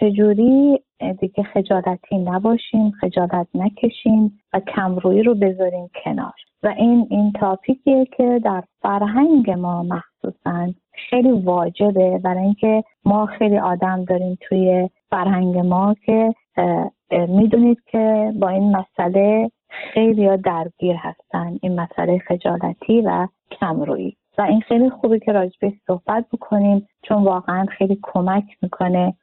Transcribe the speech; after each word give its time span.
چجوری؟ 0.00 0.78
دیگه 1.20 1.42
خجالتی 1.42 2.18
نباشیم 2.18 2.90
خجالت 2.90 3.46
نکشیم 3.54 4.40
و 4.52 4.60
کمرویی 4.60 5.22
رو 5.22 5.34
بذاریم 5.34 5.90
کنار. 6.04 6.32
و 6.62 6.74
این 6.76 7.06
این 7.10 7.32
تاپیکیه 7.32 8.04
که 8.16 8.40
در 8.44 8.62
فرهنگ 8.82 9.50
ما 9.50 9.82
مخصوصا 9.82 10.72
خیلی 11.10 11.30
واجبه. 11.30 12.18
برای 12.24 12.44
اینکه 12.44 12.84
ما 13.04 13.26
خیلی 13.26 13.58
آدم 13.58 14.04
داریم 14.04 14.38
توی 14.40 14.88
فرهنگ 15.10 15.58
ما 15.58 15.94
که 16.06 16.34
می‌دونید 17.28 17.78
که 17.86 18.32
با 18.40 18.48
این 18.48 18.76
مسئله 18.76 19.50
خیلی 19.68 20.36
درگیر 20.36 20.96
هستن. 20.96 21.58
این 21.62 21.80
مسئله 21.80 22.18
خجالتی 22.18 23.00
و 23.00 23.28
کمرویی. 23.50 24.16
و 24.38 24.42
این 24.42 24.60
خیلی 24.60 24.90
خوبه 24.90 25.18
که 25.18 25.32
راجبه 25.32 25.72
صحبت 25.86 26.26
بکنیم 26.32 26.86
چون 27.02 27.24
واقعا 27.24 27.66
خیلی 27.66 27.98
کمک 28.02 28.44
می‌کنه 28.62 29.14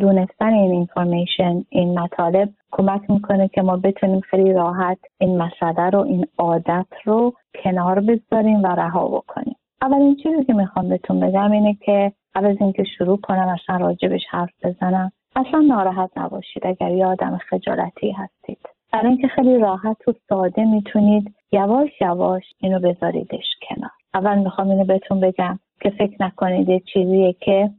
دونستن 0.00 0.52
این 0.52 0.70
اینفورمیشن 0.70 1.64
این 1.68 1.98
مطالب 1.98 2.48
کمک 2.72 3.10
می‌کنه 3.10 3.48
که 3.48 3.62
ما 3.62 3.76
بتونیم 3.76 4.20
خیلی 4.20 4.52
راحت 4.52 4.98
این 5.20 5.42
مسئله 5.42 5.90
رو 5.90 6.00
این 6.00 6.26
عادت 6.38 6.86
رو 7.04 7.32
کنار 7.64 8.00
بذاریم 8.00 8.62
و 8.62 8.66
رها 8.66 9.08
بکنیم. 9.08 9.56
اولین 9.82 10.16
چیزی 10.16 10.44
که 10.44 10.52
می‌خوام 10.52 10.88
بهتون 10.88 11.20
بگم 11.20 11.52
اینه 11.52 11.74
که 11.74 12.12
قبل 12.34 12.46
از 12.46 12.56
اینکه 12.60 12.84
شروع 12.84 13.20
کنم 13.20 13.48
اصلا 13.48 13.76
راجبش 13.76 14.22
حرف 14.30 14.50
بزنم. 14.62 15.12
اصلا 15.36 15.60
ناراحت 15.60 16.10
نباشید 16.16 16.66
اگر 16.66 16.90
یه 16.90 17.06
آدم 17.06 17.38
خجالتی 17.50 18.10
هستید. 18.10 18.58
برای 18.92 19.08
اینکه 19.08 19.28
خیلی 19.28 19.58
راحت 19.58 20.08
و 20.08 20.12
ساده 20.28 20.64
می‌تونید 20.64 21.34
یواش 21.52 21.90
یواش 22.00 22.42
اینو 22.60 22.80
بذاریدش 22.80 23.46
کنار. 23.68 23.90
اول 24.14 24.38
می‌خوام 24.38 24.70
اینو 24.70 24.84
بهتون 24.84 25.20
بگم 25.20 25.58
که 25.80 25.90
فکر 25.90 26.16
نکنید 26.20 26.68
یه 26.68 26.80
چیزیه 26.80 27.32
که 27.32 27.70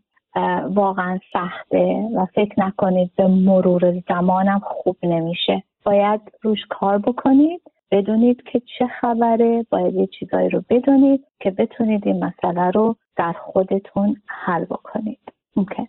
واقعا 0.70 1.20
سخته 1.34 2.10
و 2.16 2.26
فکر 2.26 2.60
نکنید 2.60 3.12
به 3.16 3.28
مرور 3.28 4.04
زمانم 4.10 4.60
خوب 4.60 4.98
نمیشه. 5.04 5.64
باید 5.86 6.22
روش 6.42 6.60
کار 6.70 6.98
بکنید 6.98 7.62
بدونید 7.92 8.44
که 8.44 8.60
چه 8.60 8.88
خبره 8.88 9.66
باید 9.70 9.96
یه 9.96 10.08
چیزایی 10.08 10.50
رو 10.50 10.64
بدونید 10.70 11.26
که 11.40 11.52
بتونید 11.52 12.08
این 12.08 12.26
مسئله 12.26 12.72
رو 12.72 12.96
در 13.16 13.34
خودتون 13.34 14.16
حل 14.28 14.66
بکنید. 14.66 15.20
اوکی. 15.56 15.88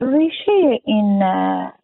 ریشه 0.00 0.80
این 0.84 1.22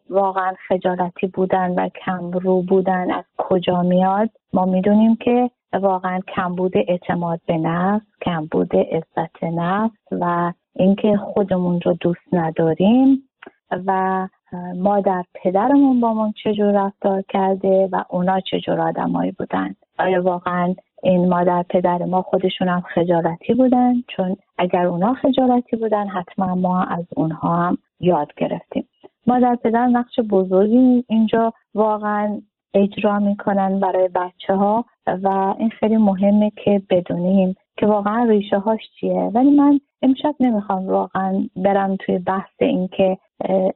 واقعا 0.09 0.53
خجالتی 0.67 1.27
بودن 1.27 1.71
و 1.71 1.89
کمرو 2.05 2.61
بودن 2.61 3.11
از 3.11 3.23
کجا 3.37 3.81
میاد؟ 3.81 4.29
ما 4.53 4.65
می‌دونیم 4.65 5.15
که 5.15 5.49
واقعا 5.73 6.19
کمبود 6.35 6.77
اعتماد 6.77 7.39
به 7.45 7.57
نفس 7.57 8.05
کمبود 8.21 8.75
عزت 8.75 9.43
نفس 9.43 9.97
و 10.11 10.53
اینکه 10.75 11.17
خودمون 11.17 11.81
رو 11.81 11.97
دوست 12.01 12.33
نداریم 12.33 13.29
و 13.71 14.27
مادر 14.75 15.23
پدرمون 15.33 15.99
با 15.99 16.13
ما 16.13 16.33
چجور 16.43 16.85
رفتار 16.85 17.21
کرده 17.29 17.89
و 17.91 18.03
اونا 18.09 18.39
چجور 18.39 18.81
آدمایی 18.81 19.31
بودن. 19.31 19.75
آیا 19.99 20.23
واقعا 20.23 20.75
این 21.03 21.29
مادر 21.29 21.65
پدر 21.69 21.97
ما 21.97 22.21
خودشون 22.21 22.67
هم 22.67 22.81
خجالتی 22.81 23.53
بودن؟ 23.53 23.93
چون 24.07 24.35
اگر 24.57 24.85
اونا 24.85 25.13
خجالتی 25.13 25.75
بودن 25.75 26.07
حتما 26.07 26.55
ما 26.55 26.83
از 26.83 27.05
اونها 27.15 27.55
هم 27.55 27.77
یاد 27.99 28.33
گرفتیم. 28.37 28.87
مادر 29.27 29.55
پدر 29.55 29.87
نقش 29.87 30.19
بزرگی 30.19 31.03
اینجا 31.09 31.53
واقعا 31.73 32.41
اجرا 32.73 33.19
می‌کنن 33.19 33.79
برای 33.79 34.07
بچه 34.15 34.55
ها 34.55 34.85
و 35.07 35.55
این 35.59 35.69
خیلی 35.69 35.97
مهمه 35.97 36.51
که 36.63 36.81
بدونیم 36.89 37.55
که 37.77 37.85
واقعا 37.85 38.23
ریشه 38.23 38.59
هاش 38.59 38.79
چیه. 38.99 39.31
ولی 39.33 39.49
من 39.49 39.79
امشب 40.01 40.35
نمی‌خوام 40.39 40.87
واقعا 40.87 41.47
برم 41.55 41.95
توی 41.95 42.19
بحث 42.19 42.51
اینکه 42.59 43.17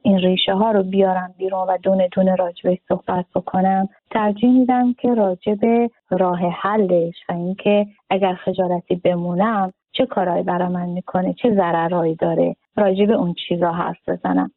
این 0.02 0.18
ریشه 0.18 0.54
ها 0.54 0.70
رو 0.70 0.82
بیارم 0.82 1.34
بیرون 1.38 1.68
و 1.68 1.78
دونه 1.82 2.08
دونه 2.12 2.34
راجبه 2.34 2.78
صحبت 2.88 3.24
بکنم. 3.34 3.88
ترجیح 4.10 4.50
میدم 4.50 4.92
که 4.92 5.14
راجب 5.14 5.90
راه 6.10 6.38
حلش 6.38 7.14
و 7.28 7.32
اینکه 7.32 7.86
اگر 8.10 8.34
خجالتی 8.34 8.94
بمونم 8.94 9.72
چه 9.92 10.06
کارهایی 10.06 10.42
برای 10.42 10.68
من 10.68 10.88
می‌کنه 10.88 11.34
چه 11.34 11.54
ضررهایی 11.54 12.14
داره 12.14 12.56
راجب 12.76 13.10
اون 13.10 13.34
چیزا 13.48 13.72
حرف 13.72 14.08
بزنم. 14.08 14.50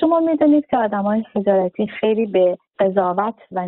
شما 0.00 0.20
می‌دونید 0.20 0.66
که 0.66 0.76
آدم 0.76 1.02
های 1.02 1.24
خجالتی 1.34 1.86
خیلی 1.86 2.26
به 2.26 2.58
قضاوت 2.78 3.34
و 3.52 3.66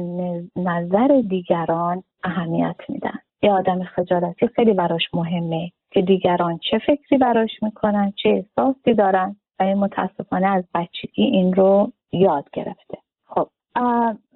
نظر 0.56 1.22
دیگران 1.28 2.02
اهمیت 2.24 2.76
میدن. 2.88 3.18
یه 3.42 3.52
آدم 3.52 3.84
خجالتی 3.84 4.46
خیلی 4.46 4.72
براش 4.72 5.02
مهمه. 5.14 5.70
که 5.94 6.02
دیگران 6.02 6.58
چه 6.70 6.78
فکری 6.78 7.18
براش 7.18 7.62
می‌کنن 7.62 8.12
چه 8.22 8.28
احساسی 8.28 8.94
دارن 8.94 9.36
و 9.60 9.64
متاسفانه 9.64 10.46
از 10.46 10.64
بچگی 10.74 11.22
این 11.22 11.52
رو 11.52 11.92
یاد 12.12 12.50
گرفته. 12.52 12.98
خب 13.26 13.48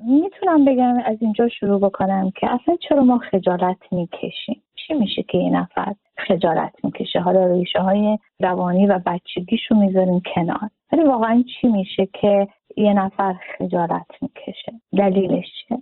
می‌تونم 0.07 0.65
بگم 0.65 0.99
از 1.05 1.17
اینجا 1.21 1.49
شروع 1.49 1.81
بکنم 1.81 2.31
که 2.31 2.51
اصلا 2.51 2.77
چرا 2.89 3.03
ما 3.03 3.19
خجالت 3.19 3.93
می‌کشیم؟ 3.93 4.63
چی 4.75 4.95
میشه 4.95 5.23
که 5.23 5.39
این 5.39 5.57
نفر 5.57 5.95
خجالت 6.17 6.75
می‌کشه؟ 6.85 7.21
حالا 7.21 7.47
ریشه 7.47 7.79
های 7.79 8.19
روانی 8.41 8.87
و 8.87 9.01
بچگیشو 9.07 9.75
می‌ذاریم 9.75 10.23
کنار. 10.35 10.71
ولی 10.93 11.03
واقعا 11.03 11.45
چی 11.61 11.69
میشه 11.69 12.07
که 12.07 12.49
یه 12.77 12.93
نفر 12.95 13.37
خجالت 13.59 14.07
می‌کشه؟ 14.23 14.73
دلیلش 14.99 15.47
چیه 15.69 15.79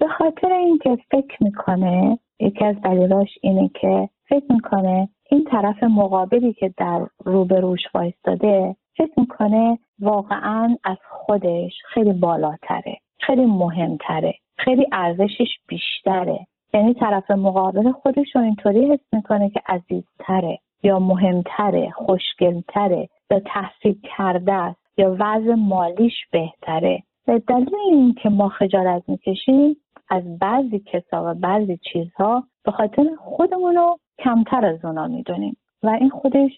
به 0.00 0.08
خاطر 0.08 0.52
اینکه 0.52 0.98
فکر 1.10 1.36
می‌کنه 1.40 2.18
یکی 2.40 2.64
از 2.64 2.80
دلیلاش 2.80 3.28
اینه 3.40 3.70
که 3.80 4.08
فکر 4.28 4.52
می‌کنه 4.52 5.08
این 5.30 5.44
طرف 5.44 5.82
مقابلی 5.82 6.52
که 6.52 6.74
در 6.76 7.06
روبروش 7.24 7.80
وایستاده 7.94 8.76
فکر 8.96 9.12
می‌کنه 9.16 9.78
واقعا 10.00 10.76
از 10.84 10.96
خودش 11.10 11.72
خیلی 11.94 12.12
بالاتره 12.12 12.98
خیلی 13.18 13.46
مهمتره 13.46 14.34
خیلی 14.58 14.86
ارزشش 14.92 15.48
بیشتره. 15.68 16.46
یعنی 16.74 16.94
طرف 16.94 17.30
مقابل 17.30 17.92
خودش 17.92 18.36
رو 18.36 18.42
اینطوری 18.42 18.92
حس 18.92 19.00
می‌کنه 19.12 19.50
که 19.50 19.60
عزیزتره 19.66 20.58
یا 20.82 20.98
مهمتره 20.98 21.90
خوشگلتره 21.90 23.08
یا 23.30 23.40
تحصیل 23.40 24.00
کرده 24.16 24.52
است 24.52 24.80
یا 24.98 25.16
وضع 25.18 25.54
مالیش 25.54 26.26
بهتره. 26.32 27.02
به 27.26 27.38
دلیل 27.38 27.76
اینکه 27.90 28.28
ما 28.28 28.48
خجالت 28.48 29.02
می‌کشیم 29.08 29.76
از 30.08 30.38
بعضی 30.38 30.78
کسا 30.78 31.30
و 31.30 31.34
بعضی 31.34 31.78
چیزها 31.92 32.44
به 32.64 32.72
خاطر 32.72 33.04
خودمون 33.18 33.74
رو 33.74 33.98
کمتر 34.18 34.66
از 34.66 34.84
اونا 34.84 35.06
می‌دونیم. 35.06 35.56
و 35.82 35.88
این 35.88 36.10
خودش 36.10 36.50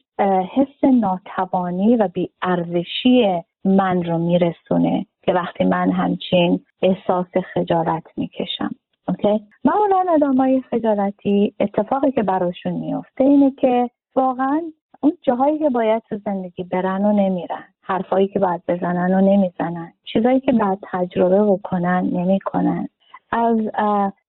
حس 0.54 0.84
ناتوانی 0.84 1.96
و 1.96 2.08
بیارزشی 2.08 3.42
من 3.64 4.02
رو 4.02 4.18
میرسونه 4.18 5.06
که 5.22 5.32
وقتی 5.32 5.64
من 5.64 5.90
همچین 5.90 6.60
احساس 6.82 7.26
خجالت 7.54 8.04
می‌کشم. 8.16 8.70
اوکی؟ 9.08 9.40
معمولا 9.64 10.04
آدمای 10.08 10.62
خجالتی 10.70 11.54
اتفاقی 11.60 12.12
که 12.12 12.22
براشون 12.22 12.72
میفته 12.72 13.24
اینه 13.24 13.50
که 13.50 13.90
واقعا 14.16 14.62
اون 15.00 15.12
جاهایی 15.22 15.58
که 15.58 15.70
باید 15.70 16.02
تو 16.08 16.18
زندگی 16.24 16.64
برن 16.64 17.04
و 17.04 17.12
نمیرن 17.12 17.64
حرفایی 17.82 18.28
که 18.28 18.38
باید 18.38 18.62
بزنن 18.68 19.14
و 19.14 19.20
نمی‌زنن 19.20 19.92
چیزایی 20.04 20.40
که 20.40 20.52
باید 20.52 20.78
تجربه 20.82 21.44
بکنن 21.44 22.10
نمی‌کنن. 22.12 22.88
از 23.30 23.58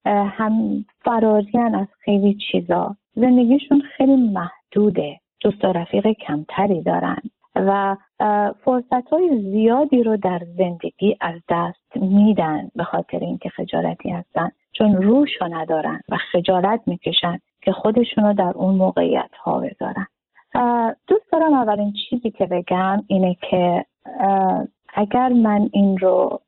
هم 0.05 0.85
فراریان 1.01 1.75
از 1.75 1.87
خیلی 1.99 2.37
چیزا. 2.51 2.95
زندگیشون 3.19 3.81
خیلی 3.81 4.15
محدوده. 4.15 5.19
دوست 5.41 5.65
و 5.65 5.67
رفیق 5.67 6.07
کمتری 6.07 6.81
دارن. 6.81 7.17
و 7.55 7.97
فرصت 8.65 9.09
های 9.11 9.41
زیادی 9.51 10.03
رو 10.03 10.17
در 10.17 10.41
زندگی 10.57 11.17
از 11.21 11.41
دست 11.49 11.95
میدن 11.95 12.71
به 12.75 12.83
خاطر 12.83 13.19
اینکه 13.19 13.49
خجالتی 13.49 14.09
هستن. 14.09 14.51
چون 14.71 15.01
روش 15.01 15.29
رو 15.41 15.47
ندارن 15.47 16.01
و 16.09 16.17
خجالت 16.31 16.81
می‌کشن 16.85 17.39
که 17.61 17.71
خودشون 17.71 18.23
رو 18.23 18.33
در 18.33 18.51
اون 18.55 18.75
موقعیت 18.75 19.31
ها 19.43 19.59
بذارن 19.59 20.07
دوست 21.07 21.31
دارم 21.31 21.53
اولین 21.53 21.93
چیزی 22.09 22.31
که 22.31 22.45
بگم 22.45 23.03
اینه 23.07 23.37
که 23.49 23.85
اگر 24.93 25.29
من 25.29 25.69
این 25.73 25.97
رو 25.97 26.41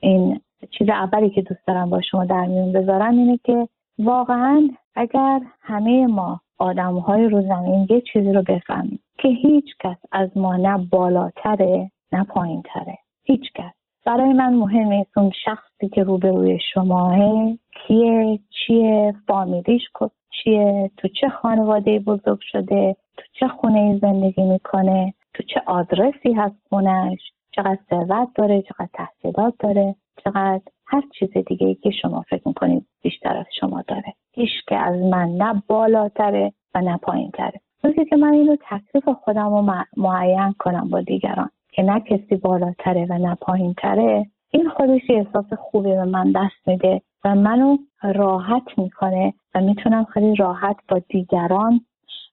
این 0.00 0.40
چیز 0.70 0.88
اولی 0.88 1.30
که 1.30 1.42
دوست 1.42 1.66
دارم 1.66 1.90
با 1.90 2.00
شما 2.00 2.24
در 2.24 2.46
میون 2.46 2.72
بذارم 2.72 3.18
اینه 3.18 3.38
که 3.44 3.68
واقعا 3.98 4.70
اگر 4.94 5.40
همه 5.60 6.06
ما 6.06 6.40
آدم 6.58 6.94
های 6.94 7.28
رو 7.28 7.42
زمین 7.42 7.86
یه 7.90 8.00
چیزی 8.12 8.32
رو 8.32 8.42
بفهمیم 8.42 9.00
که 9.18 9.28
هیچ 9.28 9.64
کس 9.80 9.96
از 10.12 10.36
ما 10.36 10.56
نه 10.56 10.78
بالاتره 10.90 11.90
نه 12.12 12.24
پایین 12.24 12.62
تره 12.62 12.98
هیچ 13.24 13.52
کس. 13.54 13.72
برای 14.06 14.32
من 14.32 14.54
مهم 14.54 14.88
نیست 14.88 15.18
اون 15.18 15.30
شخصی 15.44 15.88
که 15.88 16.02
روبروی 16.02 16.58
شماه 16.74 17.18
کیه؟ 17.86 18.38
چیه؟ 18.50 19.14
فامیلیش 19.26 19.82
چیه؟ 20.30 20.90
تو 20.96 21.08
چه 21.08 21.28
خانواده 21.28 21.98
بزرگ 21.98 22.38
شده؟ 22.40 22.96
تو 23.16 23.22
چه 23.40 23.48
خونه 23.48 23.98
زندگی 23.98 24.42
می‌کنه؟ 24.42 25.14
تو 25.34 25.42
چه 25.42 25.62
آدرسی 25.66 26.32
هست 26.32 26.56
خونش؟ 26.68 27.18
چقدر 27.50 27.78
ثروت 27.90 28.28
داره؟ 28.34 28.62
چقدر 28.62 28.88
تحصیلات 28.94 29.54
داره؟ 29.58 29.94
چقدر 30.24 30.60
هر 30.86 31.02
چیز 31.18 31.30
دیگه 31.46 31.66
ای 31.66 31.74
که 31.74 31.90
شما 31.90 32.24
فکر 32.30 32.48
می‌کنید 32.48 32.86
بیشتر 33.02 33.36
از 33.36 33.46
شما 33.60 33.82
داره. 33.88 34.14
هیچ 34.34 34.50
که 34.68 34.76
از 34.76 35.00
من 35.00 35.28
نه 35.28 35.62
بالاتره 35.68 36.52
و 36.74 36.80
نه 36.80 36.96
پایین 36.96 37.30
تره 37.30 37.60
روزی 37.84 38.04
که 38.04 38.16
من 38.16 38.32
اینو 38.32 38.56
تکلیف 38.70 39.08
خودم 39.08 39.54
رو 39.54 39.84
معین 39.96 40.54
کنم 40.58 40.88
با 40.90 41.00
دیگران 41.00 41.50
که 41.72 41.82
نه 41.82 42.00
کسی 42.00 42.36
بالاتره 42.36 43.06
و 43.10 43.18
نه 43.18 43.34
پایینتره 43.34 44.26
این 44.50 44.68
خودش 44.68 45.00
احساس 45.10 45.52
خوبی 45.58 45.90
به 45.90 46.04
من 46.04 46.32
دست 46.32 46.68
میده 46.68 47.02
و 47.24 47.34
منو 47.34 47.76
راحت 48.02 48.78
می‌کنه 48.78 49.34
و 49.54 49.60
می‌تونم 49.60 50.04
خیلی 50.04 50.34
راحت 50.34 50.76
با 50.88 50.98
دیگران 51.08 51.80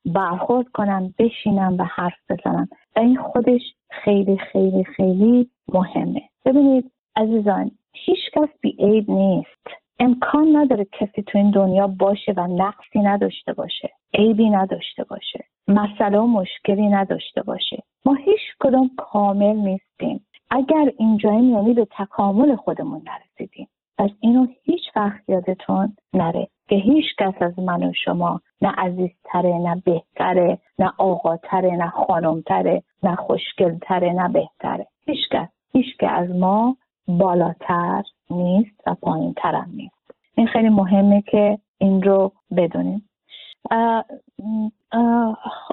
برخورد 0.05 0.67
کنم 0.67 1.13
بشینم 1.19 1.75
و 1.79 1.83
حرف 1.83 2.17
بزنم. 2.29 2.67
و 2.95 2.99
این 2.99 3.17
خودش 3.17 3.61
خیلی 3.89 4.37
خیلی 4.37 4.83
خیلی 4.83 5.49
مهمه. 5.73 6.21
ببینید 6.45 6.91
عزیزان 7.19 7.71
هیچ 7.93 8.19
کس 8.33 8.49
بی 8.61 8.75
عیب 8.79 9.11
نیست. 9.11 9.67
امکان 9.99 10.55
نداره 10.55 10.85
کسی 10.91 11.23
تو 11.23 11.37
این 11.37 11.51
دنیا 11.51 11.87
باشه 11.87 12.33
و 12.37 12.47
نقصی 12.47 12.99
نداشته 12.99 13.53
باشه 13.53 13.89
عیبی 14.13 14.49
نداشته 14.49 15.03
باشه 15.03 15.45
مسئله 15.67 16.19
و 16.19 16.27
مشکلی 16.27 16.87
نداشته 16.87 17.41
باشه. 17.41 17.83
ما 18.05 18.13
هیچ 18.13 18.41
کدوم 18.59 18.91
کامل 18.97 19.55
نیستیم. 19.55 20.25
اگر 20.51 20.91
اینجاییم 20.97 21.49
یعنی 21.49 21.73
به 21.73 21.87
تکامل 21.97 22.55
خودمون 22.55 23.01
نرسیدیم. 23.05 23.67
پس 23.97 24.09
اینو 24.19 24.47
هیچ 24.63 24.83
وقت 24.95 25.29
یادتون 25.29 25.93
نره 26.13 26.47
که 26.69 26.75
هیچ 26.75 27.05
کس 27.19 27.41
از 27.41 27.59
من 27.59 27.83
و 27.83 27.93
شما 28.05 28.41
نه 28.61 28.69
عزیزتره 28.77 29.53
نه 29.57 29.81
بهتره 29.85 30.59
نه 30.79 30.93
آقاتره 30.97 31.71
نه 31.71 31.89
خانمتره 31.89 32.83
نه 33.03 33.15
خوشگلتره 33.15 34.13
نه 34.13 34.29
بهتره. 34.29 34.87
هیچ 35.05 35.29
کس. 35.31 35.47
هیچ 35.73 35.97
که 35.97 36.09
از 36.09 36.29
ما 36.29 36.77
بالاتر 37.17 38.03
نیست 38.29 38.81
و 38.87 38.95
پایین 39.01 39.33
ترم 39.33 39.69
نیست. 39.73 39.95
این 40.35 40.47
خیلی 40.47 40.69
مهمه 40.69 41.21
که 41.21 41.59
این 41.77 42.01
رو 42.03 42.31
بدونیم. 42.57 43.09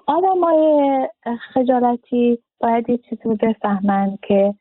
آدم 0.06 0.40
های 0.44 1.08
خجالتی 1.52 2.38
باید 2.60 2.90
یه 2.90 2.98
چیزی 2.98 3.22
رو 3.24 3.36
بفهمن 3.36 4.18
که 4.22 4.54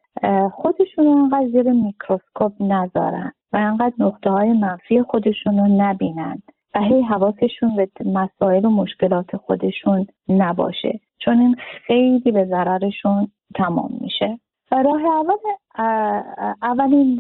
خودشون 0.52 1.08
انقدر 1.08 1.48
زیر 1.48 1.72
میکروسکوپ 1.72 2.54
نذارن 2.60 3.32
و 3.54 3.58
انقدر 3.58 3.94
نقطه 4.00 4.30
های 4.30 4.54
منفی 4.54 5.02
خودشون 5.02 5.58
رو 5.58 5.68
نبینن 5.68 6.42
و 6.76 6.80
هی 6.82 7.02
حواسشون 7.02 7.76
به 7.76 7.90
مسائل 8.06 8.66
و 8.66 8.70
مشکلات 8.70 9.38
خودشون 9.38 10.08
نباشه. 10.30 11.00
چون 11.18 11.40
این 11.40 11.56
خیلی 11.88 12.32
به 12.32 12.46
ضررشون 12.46 13.28
تمام 13.56 13.98
میشه. 14.02 14.40
راه 14.72 15.02
اول 15.06 15.36
اولین 16.62 17.20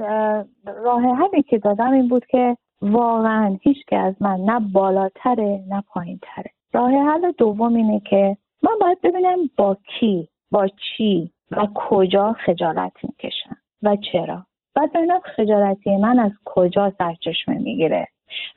راه 0.65 1.01
حلی 1.01 1.43
که 1.43 1.57
دادم 1.57 1.91
این 1.91 2.07
بود 2.07 2.25
که 2.25 2.57
واقعا 2.81 3.57
هیچ 3.61 3.77
که 3.87 3.97
از 3.97 4.15
من 4.19 4.39
نه 4.39 4.59
بالاتره 4.59 5.63
نه 5.69 5.83
پایین 5.87 6.19
تره 6.21 6.51
راه 6.73 6.91
حل 6.91 7.31
دوم 7.31 7.75
اینه 7.75 7.99
که 7.99 8.37
من 8.63 8.71
باید 8.81 9.01
ببینم 9.01 9.37
با 9.57 9.77
کی 9.99 10.27
با 10.51 10.67
چی 10.67 11.31
و 11.51 11.67
کجا 11.75 12.35
خجالت 12.45 12.93
می‌کشم 13.03 13.57
و 13.83 13.95
چرا. 14.11 14.45
بعد 14.75 14.93
ببینم 14.93 15.19
خجالتی 15.19 15.97
من 15.97 16.19
از 16.19 16.31
کجا 16.45 16.93
سرچشمه 16.97 17.57
می‌گیره. 17.57 18.07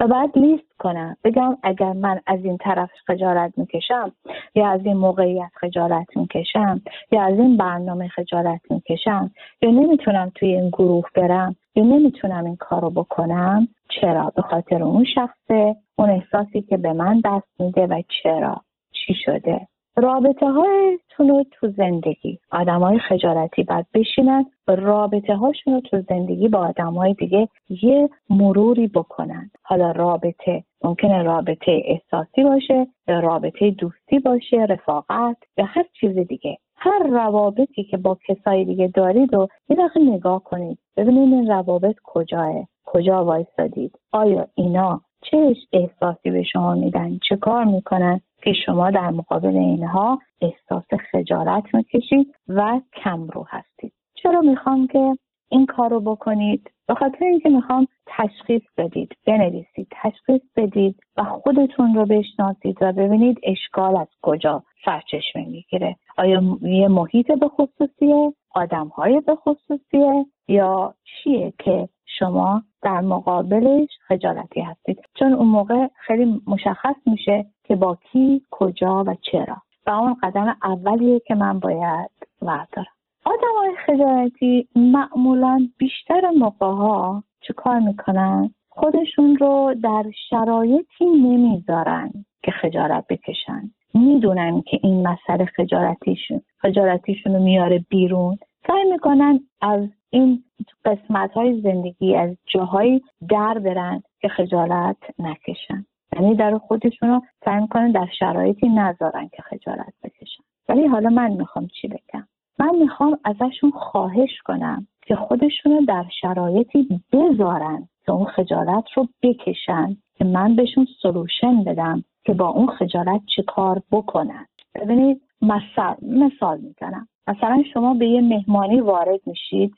و 0.01 0.07
بعد 0.07 0.39
لیست 0.39 0.73
کنم 0.79 1.17
بگم 1.25 1.59
اگر 1.63 1.93
من 1.93 2.21
از 2.27 2.45
این 2.45 2.57
طرف 2.57 2.91
خجالت 3.07 3.59
می‌کشم 3.59 4.13
یا 4.55 4.69
از 4.69 4.81
این 4.85 4.97
موقعیت 4.97 5.51
خجالت 5.61 6.17
می‌کشم 6.17 6.81
یا 7.13 7.23
از 7.23 7.39
این 7.39 7.57
برنامه 7.57 8.09
خجالت 8.09 8.61
می‌کشم 8.71 9.31
یا 9.63 9.71
نمی‌تونم 9.71 10.33
توی 10.35 10.49
این 10.49 10.69
گروه 10.69 11.05
برم 11.15 11.57
یا 11.75 11.85
نمی‌تونم 11.85 12.45
این 12.45 12.57
کارو 12.57 12.91
بکنم 12.91 13.69
چرا؟ 14.01 14.33
به 14.37 14.43
خاطر 14.43 14.83
اون 14.83 15.05
شخصه 15.15 15.77
اون 15.99 16.11
احساسی 16.11 16.63
که 16.63 16.77
به 16.77 16.93
من 16.93 17.23
دست 17.25 17.61
میده 17.61 17.87
و 17.87 18.03
چرا؟ 18.23 18.63
چی 18.93 19.15
شده؟ 19.25 19.69
رابطه 20.03 20.47
هایتون 20.47 21.29
رو 21.29 21.45
تو 21.51 21.69
زندگی. 21.69 22.39
آدم 22.53 22.81
های 22.81 22.99
خجالتی 22.99 23.63
باید 23.63 23.87
بشینن 23.95 24.45
رابطه 24.69 25.35
هاشون 25.35 25.75
رو 25.75 25.81
تو 25.81 26.03
زندگی 26.09 26.49
با 26.49 26.59
آدم 26.59 26.95
های 26.95 27.15
دیگه 27.15 27.49
یه 27.69 28.11
مروری 28.31 28.89
بکنن. 28.89 29.51
حالا 29.63 29.91
رابطه 29.91 30.65
ممکنه 30.85 31.23
رابطه 31.23 31.83
احساسی 31.85 32.45
باشه 32.45 32.87
یا 33.09 33.21
رابطه 33.21 33.71
دوستی 33.71 34.19
باشه 34.19 34.57
رفاقت 34.57 35.37
یا 35.57 35.65
هر 35.65 35.85
چیز 36.01 36.19
دیگه. 36.19 36.59
هر 36.77 36.99
روابطی 36.99 37.85
که 37.85 37.97
با 37.97 38.19
کسای 38.29 38.65
دیگه 38.65 38.89
دارید 38.89 39.35
و 39.35 39.49
یه 39.69 39.77
دقیقه 39.77 40.01
نگاه 40.01 40.45
کنید 40.45 40.79
ببینید 40.97 41.33
این 41.33 41.47
روابط 41.49 41.97
کجاه 42.05 42.55
کجا 42.85 43.25
وایستادید 43.25 43.99
آیا 44.13 44.47
اینا 44.55 45.01
چه 45.23 45.55
احساسی 45.73 46.31
به 46.31 46.43
شما 46.43 46.75
میدن؟ 46.75 47.19
چه 47.29 47.37
کار 47.37 47.65
می‌کنن 47.65 48.21
که 48.43 48.53
شما 48.67 48.91
در 48.91 49.11
مقابل 49.11 49.57
اینها 49.57 50.19
احساس 50.41 50.87
خجالت 51.13 51.75
می‌کشید 51.75 52.35
و 52.49 52.81
کم 53.05 53.27
رو 53.27 53.47
هستید؟ 53.49 53.93
چرا 54.15 54.41
می‌خوام 54.41 54.87
که 54.87 55.17
این 55.51 55.67
کار 55.67 55.91
رو 55.91 56.01
بکنید؟ 56.01 56.71
به 56.89 56.95
خاطر 56.95 57.25
اینکه 57.25 57.49
می‌خوام 57.49 57.87
تشخیص 58.07 58.63
بدید 58.77 59.17
بنویسید 59.27 59.89
تشخیص 59.91 60.41
بدید 60.57 61.01
و 61.17 61.25
خودتون 61.25 61.95
رو 61.95 62.07
بشناسید 62.07 62.79
و 62.81 62.93
ببینید 62.93 63.41
اشکال 63.43 63.97
از 63.97 64.09
کجا 64.23 64.63
سرچشمه 64.85 65.45
می‌گیره. 65.49 65.97
آیا 66.19 66.43
یه 66.63 66.89
محیط 66.89 67.33
به 67.33 67.49
خصوصیه؟ 67.49 68.33
آدم 68.55 68.89
های 68.89 69.21
به 69.21 69.35
خصوصیه؟ 69.35 70.27
یا 70.49 70.95
چیه 71.05 71.53
که 71.59 71.89
شما 72.19 72.63
در 72.83 73.01
مقابلش 73.01 73.89
خجالتی 74.07 74.61
هستید. 74.61 74.99
چون 75.15 75.33
اون 75.33 75.49
موقع 75.49 75.87
خیلی 76.07 76.43
مشخص 76.47 76.97
میشه 77.07 77.47
که 77.65 77.77
با 77.77 77.99
کی 78.13 78.43
کجا 78.51 79.05
و 79.07 79.15
چرا. 79.33 79.57
و 79.87 79.91
اون 79.91 80.17
قدم 80.23 80.57
اولیه 80.63 81.21
که 81.21 81.35
من 81.35 81.59
باید 81.59 82.11
وردارم. 82.43 82.93
آدم 83.25 83.55
های 83.59 83.77
خجالتی 83.87 84.69
معمولا 84.77 85.69
بیشتر 85.79 86.31
موقع 86.31 87.21
چه 87.41 87.53
کار 87.53 87.79
می‌کنن؟ 87.79 88.51
خودشون 88.69 89.37
رو 89.37 89.75
در 89.83 90.05
شرایطی 90.31 91.05
نمی‌ذارن 91.05 92.13
که 92.43 92.51
خجالت 92.51 93.05
بکشن. 93.09 93.71
می‌دونن 93.95 94.63
که 94.63 94.81
این 94.83 95.09
مسئله 95.09 95.45
خجالتیشون 95.45 96.41
خجالتیشون 96.59 97.35
رو 97.35 97.43
میاره 97.43 97.85
بیرون. 97.89 98.39
سعی 98.67 98.93
می‌کنن 98.93 99.41
از 99.61 99.89
این 100.11 100.45
قسمت 100.85 101.33
های 101.33 101.61
زندگی 101.61 102.17
از 102.17 102.37
جاهایی 102.47 103.03
در 103.31 103.59
برن 103.59 104.03
که 104.21 104.29
خجالت 104.29 104.97
نکشن. 105.19 105.85
یعنی 106.13 106.35
در 106.35 106.59
خودشون 106.59 107.09
رو 107.09 107.21
سعی 107.45 107.61
می‌کنن 107.61 107.91
در 107.91 108.09
شرایطی 108.19 108.69
نذارن 108.69 109.29
که 109.29 109.43
خجالت 109.43 109.93
بکشن. 110.05 110.43
ولی 110.69 110.87
حالا 110.87 111.11
من 111.11 111.33
می‌خوام 111.33 111.67
چی 111.67 111.89
بگم؟ 111.89 112.29
من 112.59 112.77
می‌خوام 112.77 113.19
ازشون 113.25 113.71
خواهش 113.71 114.43
کنم 114.45 114.87
که 115.07 115.17
خودشون 115.17 115.73
رو 115.73 115.85
در 115.85 116.05
شرایطی 116.21 116.89
بذارن 117.13 117.89
که 118.07 118.13
اون 118.13 118.27
خجالت 118.27 118.85
رو 118.97 119.09
بکشن 119.23 119.97
که 120.15 120.25
من 120.25 120.57
بهشون 120.57 120.87
سلوشن 121.03 121.65
بدم 121.65 122.05
که 122.25 122.33
با 122.33 122.49
اون 122.49 122.67
خجالت 122.67 123.21
چی 123.37 123.43
کار 123.43 123.83
بکنن. 123.93 124.47
ببینید 124.75 125.23
مثال 125.43 125.97
مثال 126.03 126.61
می‌زنم. 126.61 127.09
مثلا 127.29 127.63
شما 127.75 127.95
به 127.95 128.07
یه 128.09 128.21
مهمانی 128.21 128.81
وارد 128.81 129.21
میشید 129.27 129.75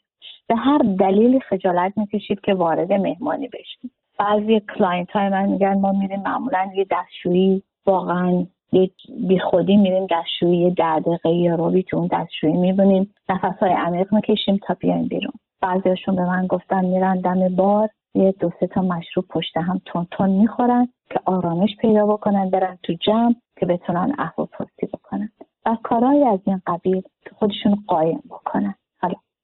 به 0.50 0.56
هر 0.56 0.78
دلیل 0.78 1.38
خجالت 1.38 1.98
می‌کشید 1.98 2.40
که 2.40 2.54
وارد 2.54 2.92
مهمانی 2.92 3.48
بشید. 3.48 3.90
بعضی 4.18 4.60
client 4.60 5.10
های 5.10 5.28
من 5.28 5.48
میگن 5.48 5.78
ما 5.78 5.92
میریم 5.92 6.22
معمولا 6.22 6.70
یه 6.74 6.86
دستشویی 6.90 7.62
واقعا 7.86 8.46
یه 8.72 8.90
بی 9.28 9.38
خودی 9.38 9.76
میریم 9.76 10.06
دستشویی 10.10 10.70
ده 10.70 11.00
دقیقه 11.00 11.30
یا 11.30 11.54
روی 11.54 11.82
تو 11.82 11.96
اون 11.96 12.08
دستشویی 12.12 12.56
می‌بینیم. 12.56 13.14
نفس 13.28 13.58
های 13.60 13.72
عمیق 13.72 14.14
می‌کشیم 14.14 14.60
تا 14.66 14.74
بیایم 14.80 15.08
بیرون. 15.08 15.32
بعضیشون 15.60 16.16
به 16.16 16.26
من 16.26 16.46
گفتن 16.46 16.84
میرن 16.84 17.20
دم 17.20 17.56
بار 17.56 17.88
یه 18.14 18.34
دو 18.40 18.50
سه 18.60 18.66
تا 18.66 18.82
مشروب 18.82 19.24
پشت 19.28 19.56
هم 19.56 19.80
تون 19.84 20.06
تون 20.10 20.30
می‌خورن 20.30 20.88
که 21.10 21.20
آرامش 21.24 21.76
پیدا 21.76 22.06
بکنن 22.06 22.50
برن 22.50 22.78
تو 22.82 22.92
جمع 22.92 23.34
که 23.60 23.66
بتونن 23.66 24.14
احوال 24.18 24.46
پرسی 24.52 24.86
بکنن. 24.86 25.30
و 25.66 25.76
کارهایی 25.82 26.24
از 26.24 26.40
این 26.46 26.62
قبیل 26.66 27.02
خودشون 27.38 27.84
قایم 27.86 28.22
بکنن. 28.30 28.74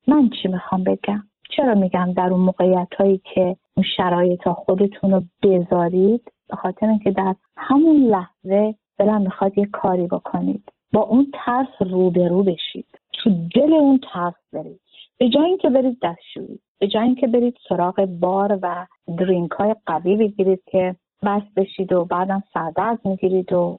من 0.07 0.31
چی 0.43 0.49
می‌خوام 0.49 0.85
بگم؟ 0.85 1.23
چرا 1.51 1.75
میگم 1.75 2.13
در 2.13 2.29
اون 2.33 2.41
موقعیت 2.41 2.89
هایی 2.99 3.21
که 3.35 3.57
اون 3.77 3.87
شرایط 3.97 4.43
ها 4.43 4.55
خودتون 4.55 5.11
رو 5.11 5.23
بذارید؟ 5.43 6.33
به 6.49 6.57
خاطر 6.57 6.87
اینکه 6.87 7.11
در 7.11 7.35
همون 7.57 7.97
لحظه 7.97 8.75
دلم 8.99 9.23
می‌خواد 9.23 9.59
یه 9.59 9.67
کاری 9.67 10.07
بکنید. 10.07 10.73
با 10.93 11.01
اون 11.01 11.33
ترس 11.45 11.91
روبرو 11.91 12.43
بشید. 12.43 12.87
تو 13.13 13.31
دل 13.55 13.73
اون 13.73 14.01
ترس 14.13 14.35
برید. 14.53 14.81
به 15.19 15.29
جای 15.29 15.45
اینکه 15.45 15.69
برید 15.69 15.99
دستشویی 16.03 16.59
به 16.79 16.89
جای 16.89 17.03
اینکه 17.03 17.27
برید 17.27 17.57
سراغ 17.69 18.05
بار 18.05 18.59
و 18.63 18.87
درینک 19.19 19.51
های 19.51 19.75
قوی 19.87 20.17
بگیرید 20.17 20.63
که 20.67 20.97
بس 21.23 21.43
بشید 21.57 21.93
و 21.93 22.05
بعدم 22.05 22.43
سردرد 22.55 22.99
می‌گیرید 23.05 23.53
و 23.53 23.79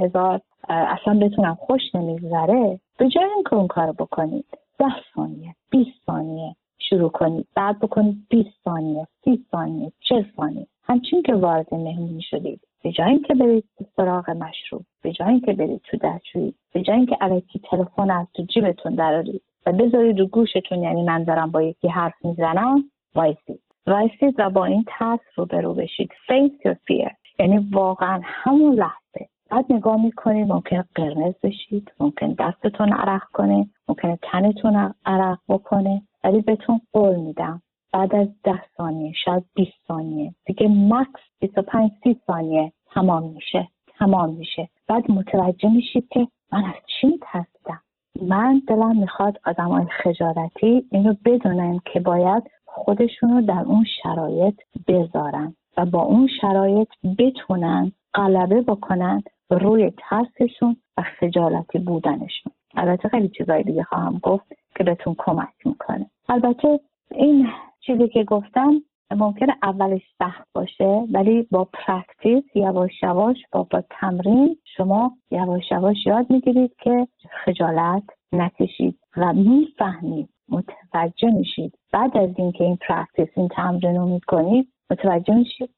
هزار 0.00 0.40
اصلا 0.68 1.18
بتونم 1.18 1.54
خوش 1.54 1.94
نمیگذره 1.94 2.80
به 2.98 3.08
جای 3.08 3.24
اینکه 3.34 3.54
اون 3.54 3.66
کار 3.66 3.92
بکنید. 3.92 4.46
ده 4.80 4.94
ثانیه 5.14 5.54
20 5.70 5.90
ثانیه 6.06 6.56
شروع 6.78 7.10
کنید. 7.10 7.46
بعد 7.56 7.80
بکنید 7.80 8.26
20 8.30 8.48
ثانیه 8.64 9.06
30 9.24 9.46
ثانیه 9.50 9.92
40 10.08 10.24
ثانیه. 10.36 10.66
همچین 10.82 11.22
که 11.22 11.34
وارد 11.34 11.74
مهمونی 11.74 12.22
شدید. 12.22 12.60
به 12.82 12.92
جای 12.92 13.10
اینکه 13.10 13.34
برید 13.34 13.64
سراغ 13.96 14.30
مشروب 14.30 14.82
به 15.02 15.12
جای 15.12 15.28
اینکه 15.28 15.52
برید 15.52 15.80
تو 15.84 15.96
دستشویی 15.96 16.54
به 16.72 16.82
جای 16.82 16.96
اینکه 16.96 17.16
الکی 17.20 17.60
تلفن 17.70 18.10
از 18.10 18.26
تو 18.34 18.42
جیبتون 18.42 18.94
درارید 18.94 19.42
و 19.66 19.72
بذارید 19.72 20.18
رو 20.18 20.26
گوشتون 20.26 20.82
یعنی 20.82 21.02
من 21.02 21.24
دارم 21.24 21.50
با 21.50 21.62
یکی 21.62 21.88
حرف 21.88 22.24
می‌زنم 22.24 22.84
وایسید. 23.14 23.60
وایسید 23.86 24.34
و 24.38 24.50
با 24.50 24.64
این 24.64 24.84
ترس 24.98 25.20
رو 25.36 25.46
برو 25.46 25.74
بشید. 25.74 26.10
Face 26.10 26.68
your 26.68 26.74
fear. 26.74 27.10
یعنی 27.38 27.68
واقعا 27.72 28.20
همون 28.24 28.74
لحظه 28.74 29.28
بعد 29.50 29.72
نگاه 29.72 30.02
می‌کنید 30.02 30.52
ممکن 30.52 30.84
قرمز 30.94 31.34
بشید 31.42 31.92
ممکن 32.00 32.32
دستتون 32.38 32.92
عرق 32.92 33.22
کنه 33.32 33.66
ممکن 33.88 34.16
تنتون 34.22 34.94
عرق 35.06 35.38
بکنه 35.48 36.02
ولی 36.24 36.40
بهتون 36.40 36.80
قول 36.92 37.16
میدم. 37.16 37.62
بعد 37.92 38.14
از 38.14 38.28
ده 38.44 38.62
ثانیه 38.76 39.12
شاید 39.24 39.44
20 39.54 39.70
ثانیه. 39.88 40.34
دیگه 40.46 40.68
مکس 40.68 41.20
25 41.40 41.90
30 42.02 42.20
ثانیه 42.26 42.72
تمام 42.94 43.32
میشه 43.32 43.68
تمام 43.98 44.34
میشه. 44.34 44.68
بعد 44.88 45.10
متوجه 45.10 45.70
میشید 45.70 46.08
که 46.10 46.28
من 46.52 46.64
از 46.64 46.74
چی 46.86 47.06
میترسیدم؟ 47.06 47.80
من 48.22 48.62
دلم 48.68 49.00
می‌خواد 49.00 49.40
آدمای 49.46 49.86
خجالتی 50.02 50.84
اینو 50.90 51.14
بدونن 51.24 51.80
که 51.92 52.00
باید 52.00 52.42
خودشونو 52.64 53.42
در 53.42 53.62
اون 53.66 53.84
شرایط 54.02 54.60
بذارن 54.88 55.54
و 55.76 55.86
با 55.86 56.02
اون 56.02 56.28
شرایط 56.40 56.88
بتونن 57.18 57.92
غلبه 58.14 58.60
بکنن 58.60 59.22
روی 59.56 59.92
ترسشون 59.98 60.76
و 60.96 61.02
خجالتی 61.02 61.78
بودنشون. 61.78 62.52
البته 62.74 63.08
خیلی 63.08 63.28
چیزای 63.28 63.62
دیگه 63.62 63.82
خواهم 63.82 64.18
گفت 64.22 64.52
که 64.76 64.84
بهتون 64.84 65.14
کمک 65.18 65.54
می‌کنه. 65.64 66.10
البته 66.28 66.80
این 67.10 67.48
چیزی 67.80 68.08
که 68.08 68.24
گفتم 68.24 68.82
ممکنه 69.16 69.56
اولش 69.62 70.02
سخت 70.18 70.48
باشه 70.54 71.06
ولی 71.12 71.48
با 71.50 71.68
practice 71.72 72.44
یواش 72.54 73.02
یواش 73.02 73.36
با, 73.52 73.62
با 73.62 73.82
تمرین 73.90 74.56
شما 74.76 75.12
یواش 75.30 75.70
یواش 75.70 76.06
یاد 76.06 76.30
می‌گیرید 76.30 76.76
که 76.82 77.06
خجالت 77.44 78.02
نکشید 78.32 78.98
و 79.16 79.32
می‌فهمید 79.32 80.28
متوجه 80.48 81.30
میشید. 81.30 81.78
بعد 81.92 82.16
از 82.16 82.30
اینکه 82.36 82.64
این 82.64 82.76
practice 82.76 83.28
این 83.36 83.48
تمرین 83.48 83.96
رو 83.96 84.06
می‌کنید 84.06 84.68
متوجه 84.90 85.34
میشید 85.34 85.70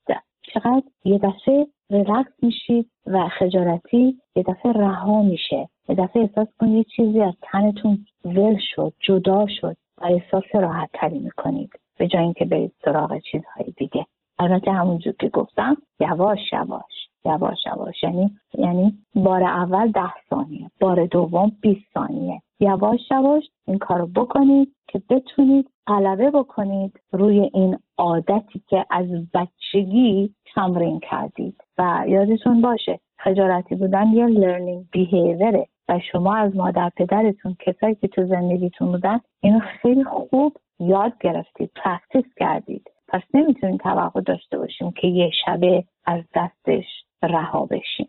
چقدر 0.42 0.82
یه 1.04 1.18
دفعه 1.18 1.66
ریلکس 1.92 2.32
میشید 2.42 2.90
و 3.06 3.28
خجالتی 3.28 4.18
یه 4.36 4.42
دفعه 4.42 4.72
رها 4.72 5.22
میشه. 5.22 5.68
یه 5.88 5.94
دفعه 5.94 6.22
احساس 6.22 6.48
کنید 6.60 6.76
یه 6.76 6.84
چیزی 6.96 7.20
از 7.20 7.34
تنتون 7.42 8.06
ول 8.24 8.58
شد 8.74 8.92
جدا 9.00 9.46
شد 9.60 9.76
و 9.98 10.04
احساس 10.04 10.44
راحت 10.54 10.90
تری 10.92 11.18
می‌کنید. 11.18 11.70
به 11.98 12.08
جای 12.08 12.22
اینکه 12.22 12.44
برید 12.44 12.72
سراغ 12.84 13.18
چیزهای 13.18 13.74
دیگه. 13.76 14.06
البته 14.38 14.72
همونجور 14.72 15.14
که 15.20 15.28
گفتم 15.28 15.76
یواش 16.00 16.52
یواش 16.52 17.08
یواش 17.24 17.58
یواش. 17.66 18.02
یعنی 18.02 18.30
یعنی 18.58 18.98
بار 19.14 19.42
اول 19.42 19.90
ده 19.90 20.12
ثانیه 20.30 20.70
بار 20.80 21.06
دوم 21.06 21.52
20 21.60 21.80
ثانیه. 21.94 22.42
یواش 22.60 23.00
یواش 23.10 23.42
این 23.66 23.78
کار 23.78 23.98
رو 23.98 24.06
بکنید 24.06 24.74
که 24.88 25.02
بتونید 25.10 25.70
غلبه 25.86 26.30
بکنید 26.30 27.00
روی 27.12 27.50
این 27.54 27.78
عادتی 27.98 28.62
که 28.68 28.86
از 28.90 29.06
بچگی 29.34 30.34
تمرین 30.54 31.00
کردید. 31.00 31.56
و 31.78 32.04
یادتون 32.08 32.60
باشه 32.60 33.00
خجالتی 33.18 33.74
بودن 33.74 34.06
یه 34.06 34.26
learning 34.26 34.84
behavior 34.92 35.58
ه 35.58 35.66
و 35.88 35.98
شما 36.12 36.36
از 36.36 36.56
مادر 36.56 36.90
پدرتون 36.96 37.56
کسایی 37.58 37.94
که 37.94 38.08
تو 38.08 38.26
زندگیتون 38.26 38.92
بودن 38.92 39.20
اینو 39.40 39.60
خیلی 39.60 40.04
خوب 40.04 40.56
یاد 40.80 41.12
گرفتید 41.20 41.70
practice 41.76 42.34
کردید 42.36 42.90
پس 43.08 43.22
نمی‌تونیم 43.34 43.76
توقع 43.76 44.20
داشته 44.20 44.58
باشیم 44.58 44.90
که 44.90 45.06
یه 45.08 45.30
شبه 45.44 45.84
از 46.06 46.24
دستش 46.34 46.84
رها 47.22 47.66
بشیم. 47.66 48.08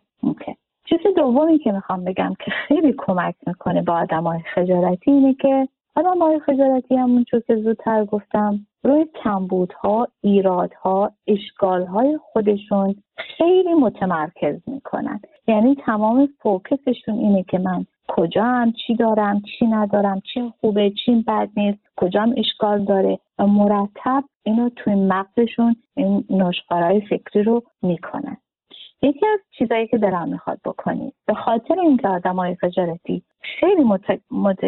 چیز 0.84 1.14
دومی 1.16 1.58
که 1.58 1.72
می‌خوام 1.72 2.04
بگم 2.04 2.34
که 2.44 2.50
خیلی 2.50 2.94
کمک 2.98 3.34
می‌کنه 3.46 3.82
با 3.82 3.92
آدم 3.92 4.22
های 4.22 4.40
خجالتی 4.54 5.10
اینه 5.10 5.34
که 5.34 5.68
آدم 5.96 6.18
های 6.18 6.40
خجالتی 6.40 6.96
همونجور 6.96 7.40
که 7.40 7.56
زودتر 7.56 8.04
گفتم 8.04 8.66
روی 8.84 9.06
کمبودها 9.22 10.08
ایرادها 10.20 11.12
اشکالهای 11.26 12.18
خودشون 12.22 12.94
خیلی 13.16 13.74
متمرکز 13.74 14.60
می‌کنن. 14.66 15.20
یعنی 15.48 15.74
تمام 15.74 16.28
فوکسشون 16.42 17.18
اینه 17.18 17.42
که 17.42 17.58
من 17.58 17.86
کجا 18.08 18.44
هم 18.44 18.72
چی 18.72 18.96
دارم 18.96 19.42
چی 19.58 19.66
ندارم 19.66 20.20
چی 20.20 20.52
خوبه 20.60 20.90
چی 20.90 21.24
بد 21.26 21.48
نیست 21.56 21.78
کجام 21.96 22.34
اشکال 22.36 22.84
داره. 22.84 23.18
و 23.38 23.46
مرتب 23.46 24.24
اینو 24.42 24.68
توی 24.76 24.94
مغزشون 24.94 25.76
این 25.96 26.24
نشخارهای 26.30 27.00
فکری 27.00 27.42
رو 27.42 27.62
می‌کنن. 27.82 28.36
یکی 29.02 29.26
از 29.26 29.40
چیزایی 29.58 29.86
که 29.86 29.98
دارم 29.98 30.28
می‌خواد 30.28 30.60
بکنید 30.64 31.14
به 31.26 31.34
خاطر 31.34 31.80
اینکه 31.80 32.08
آدم 32.08 32.36
های 32.36 32.54
خجالتی 32.54 33.22
خیلی 33.40 33.84
مت... 33.84 34.20
مت... 34.30 34.58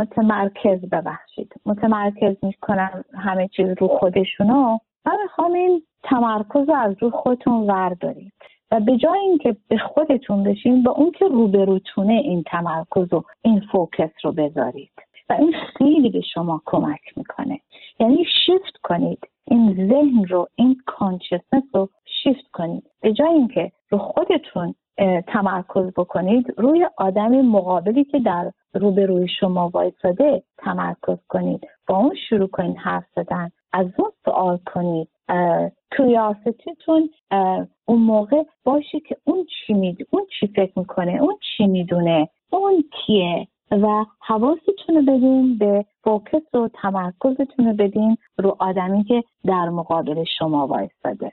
متمرکز 0.00 0.90
ببخشید. 0.90 1.52
متمرکز 1.66 2.36
می‌کنن 2.42 3.04
همه 3.14 3.48
چیز 3.48 3.68
رو 3.78 3.88
خودشونو. 3.88 4.78
من 5.06 5.16
می‌خوام 5.22 5.52
این 5.52 5.82
تمرکز 6.02 6.68
رو 6.68 6.74
از 6.74 6.94
رو 7.00 7.10
خودتون 7.10 7.66
وردارید. 7.66 8.32
و 8.70 8.80
به 8.80 8.96
جای 8.96 9.18
اینکه 9.18 9.56
به 9.68 9.78
خودتون 9.78 10.42
بشین 10.42 10.82
با 10.82 10.92
اون 10.92 11.10
که 11.10 11.24
روبروتونه 11.28 12.12
این 12.12 12.42
تمرکز 12.42 13.12
و 13.12 13.22
این 13.42 13.62
فوکس 13.72 14.10
رو 14.24 14.32
بذارید. 14.32 14.92
و 15.30 15.32
این 15.32 15.54
خیلی 15.76 16.10
به 16.10 16.20
شما 16.20 16.62
کمک 16.66 17.00
می‌کنه. 17.16 17.60
یعنی 18.00 18.24
شیفت 18.46 18.76
کنید. 18.82 19.28
این 19.44 19.74
ذهن 19.74 20.24
رو 20.24 20.48
این 20.54 20.76
کانشسنس 20.86 21.64
رو 21.74 21.88
شیفت 22.22 22.50
کنید. 22.52 22.90
به 23.00 23.12
جای 23.12 23.28
اینکه 23.28 23.72
رو 23.90 23.98
خودتون 23.98 24.74
تمرکز 25.26 25.92
بکنید 25.96 26.54
روی 26.56 26.88
آدم 26.96 27.40
مقابلی 27.40 28.04
که 28.04 28.18
در 28.18 28.52
روبروی 28.74 29.28
شما 29.40 29.68
وایساده 29.68 30.42
تمرکز 30.58 31.18
کنید. 31.28 31.66
با 31.86 31.96
اون 31.96 32.14
شروع 32.28 32.48
کنید 32.48 32.76
حرف 32.76 33.04
زدن. 33.16 33.50
از 33.72 33.86
اون 33.98 34.10
سوال 34.24 34.58
کنید. 34.74 35.08
کریاستیتون 35.90 37.10
اون 37.84 37.98
موقع 37.98 38.42
باشه 38.64 39.00
که 39.00 39.16
اون 39.24 39.46
چی 39.46 39.74
می‌دونه 39.74 40.06
اون 40.10 40.26
چی 40.40 40.46
فکر 40.46 40.78
می‌کنه 40.78 41.12
اون 41.22 41.36
چی 41.56 41.66
می‌دونه 41.66 42.28
اون 42.50 42.84
کیه؟ 42.92 43.48
و 43.70 44.04
حواستون 44.20 44.96
رو 44.96 45.02
بدین 45.02 45.58
به 45.58 45.84
فوکس 46.04 46.54
و 46.54 46.68
تمرکزتون 46.74 47.66
رو 47.66 47.72
بدین 47.72 48.16
رو 48.38 48.56
آدمی 48.58 49.04
که 49.04 49.24
در 49.44 49.68
مقابل 49.68 50.24
شما 50.38 50.66
وایستاده 50.66 51.32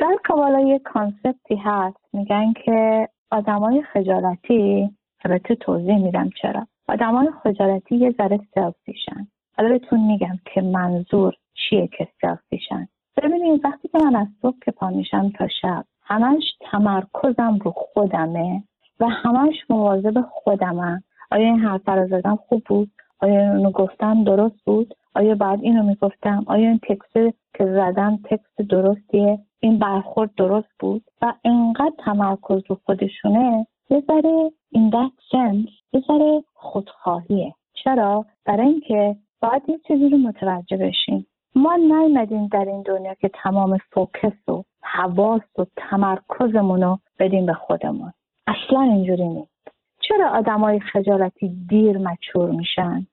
در 0.00 0.16
کابالا 0.24 0.60
یه 0.60 0.78
concept 0.78 1.46
ی 1.46 1.56
هست. 1.56 1.96
میگن 2.12 2.52
که 2.52 3.08
آدمای 3.30 3.82
خجالتی 3.82 4.90
البته 5.24 5.54
توضیح 5.54 5.96
میدم 5.96 6.30
چرا. 6.42 6.66
آدمای 6.88 7.28
خجالتی 7.42 7.96
یه 7.96 8.14
ذره 8.18 8.40
selfish 8.54 9.17
ن 9.17 9.26
حالا 9.56 9.68
بهتون 9.68 10.00
میگم 10.00 10.38
که 10.54 10.60
منظور 10.60 11.34
چیه 11.54 11.88
که 11.98 12.08
selfish 12.20 12.79
ن 12.79 12.88
ببینید 13.16 13.64
وقتی 13.64 13.88
که 13.88 13.98
من 13.98 14.16
از 14.16 14.26
صبح 14.42 14.56
که 14.64 14.70
پا 14.70 14.90
میشم 14.90 15.30
تا 15.30 15.48
شب 15.62 15.84
همش 16.02 16.42
تمرکزم 16.60 17.58
رو 17.64 17.70
خودمه 17.76 18.62
و 19.00 19.08
همش 19.08 19.54
مواظب 19.70 20.20
خودمم 20.30 21.02
آیا 21.30 21.46
این 21.46 21.60
حرف 21.60 21.88
رو 21.88 22.08
زدم 22.08 22.36
خوب 22.36 22.62
بود؟ 22.68 22.90
آیا 23.20 23.54
اینو 23.54 23.70
گفتم 23.70 24.24
درست 24.24 24.64
بود؟ 24.66 24.94
آیا 25.14 25.34
بعد 25.34 25.58
اینو 25.62 25.82
می‌گفتم؟ 25.82 26.44
آیا 26.46 26.68
این 26.68 26.78
text 26.78 27.14
که 27.54 27.64
زدم 27.64 28.18
تکست 28.24 28.70
درستیه؟ 28.70 29.38
این 29.60 29.78
برخورد 29.78 30.30
درست 30.36 30.68
بود؟ 30.78 31.04
و 31.22 31.32
انقدر 31.44 31.92
تمرکز 32.04 32.62
رو 32.68 32.80
خودشونه 32.84 33.66
یه 33.90 34.02
ذره 34.06 34.52
این 34.70 34.90
دت 34.90 35.12
سنس 35.32 35.66
یه 35.92 36.02
ذره 36.08 36.44
خودخواهیه. 36.54 37.54
چرا؟ 37.84 38.26
برای 38.44 38.66
اینکه 38.66 39.16
باید 39.42 39.62
یه 39.68 39.80
چیزی 39.88 40.08
رو 40.08 40.18
متوجه 40.18 40.76
بشیم. 40.76 41.26
ما 41.54 41.76
نیومدیم 41.76 42.46
در 42.46 42.64
این 42.64 42.82
دنیا 42.82 43.14
که 43.14 43.30
تمام 43.34 43.78
فوکس 43.92 44.48
و 44.48 44.62
حواس 44.82 45.42
و 45.58 45.66
تمرکزمون 45.76 46.82
رو 46.82 46.98
بدیم 47.18 47.46
به 47.46 47.54
خودمون. 47.54 48.12
اصلا 48.46 48.80
اینجوری 48.80 49.28
نیست. 49.28 49.68
چرا 50.00 50.28
آدمای 50.30 50.80
خجالتی 50.80 51.48
دیر 51.68 51.98
مچور 51.98 52.50
میشن؟ 52.50 53.06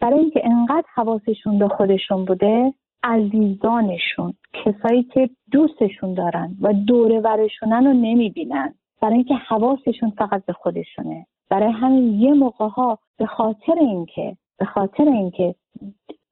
برای 0.00 0.18
اینکه 0.18 0.40
انقدر 0.44 0.86
حواسشون 0.94 1.58
به 1.58 1.68
خودشون 1.68 2.24
بوده 2.24 2.74
عزیزانشون 3.02 4.34
کسایی 4.52 5.02
که 5.02 5.30
دوستشون 5.52 6.14
دارن 6.14 6.56
و 6.60 6.72
دوره 6.72 7.20
ورشونن 7.20 7.86
رو 7.86 7.92
نمی‌بینن. 7.92 8.74
برای 9.00 9.14
اینکه 9.14 9.34
حواسشون 9.34 10.10
فقط 10.10 10.44
به 10.46 10.52
خودشونه. 10.52 11.26
برای 11.50 11.72
همین 11.72 12.20
یه 12.20 12.32
موقع 12.32 12.68
ها 12.68 12.98
به 13.18 13.26
خاطر 13.26 13.74
اینکه 13.80 14.36
به 14.58 14.64
خاطر 14.64 15.08
اینکه 15.08 15.54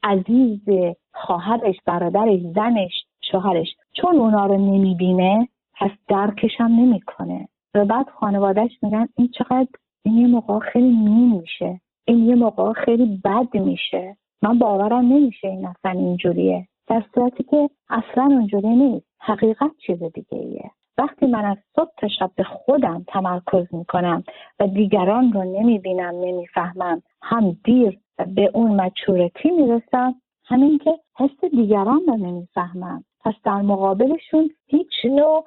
عزیز 0.03 0.95
خواهرش 1.15 1.77
برادرش 1.87 2.41
زنش 2.55 3.05
شوهرش 3.31 3.77
چون 3.93 4.17
اونا 4.17 4.47
رو 4.47 4.57
نمی‌بینه 4.57 5.49
پس 5.75 5.91
درکش 6.09 6.51
هم 6.59 6.73
نمی‌کنه. 6.73 7.49
و 7.75 7.85
بعد 7.85 8.09
خانوادهش 8.09 8.79
میگن 8.83 9.09
این 9.17 9.29
چقدر 9.29 9.69
این 10.05 10.19
یه 10.19 10.27
موقع 10.27 10.59
خیلی 10.59 10.97
مین 10.97 11.41
میشه. 11.41 11.81
این 12.05 12.29
یه 12.29 12.35
موقع 12.35 12.73
خیلی 12.73 13.21
بد 13.25 13.57
میشه. 13.57 14.17
من 14.43 14.59
باورم 14.59 15.13
نمیشه 15.13 15.49
این 15.49 15.67
اصلا 15.67 15.91
اینجوریه. 15.91 16.69
در 16.87 17.05
صورتی 17.15 17.43
که 17.43 17.71
اصلا 17.91 18.25
اونجوری 18.25 18.69
نیست. 18.69 19.07
حقیقت 19.19 19.71
چیز 19.87 20.03
دیگه 20.03 20.39
ایه 20.39 20.71
وقتی 20.99 21.27
من 21.27 21.45
از 21.45 21.57
صبح 21.77 21.91
تا 21.97 22.09
شب 22.09 22.31
به 22.37 22.45
خودم 22.45 23.05
تمرکز 23.09 23.75
می‌کنم 23.75 24.25
و 24.61 24.67
دیگران 24.67 25.33
رو 25.33 25.45
نمی‌بینم 25.45 26.15
نمی‌فهمم 26.21 27.03
هم 27.23 27.57
دیر 27.65 27.99
به 28.35 28.51
اون 28.55 28.81
مچورتی 28.81 29.51
می‌رسم 29.51 30.15
همین 30.45 30.79
که 30.79 30.99
حس 31.19 31.51
دیگران 31.51 32.01
رو 32.07 32.17
نمی‌فهمم. 32.17 33.05
پس 33.25 33.35
در 33.45 33.63
مقابلشون 33.63 34.51
هیچ 34.67 35.05
نوع 35.05 35.47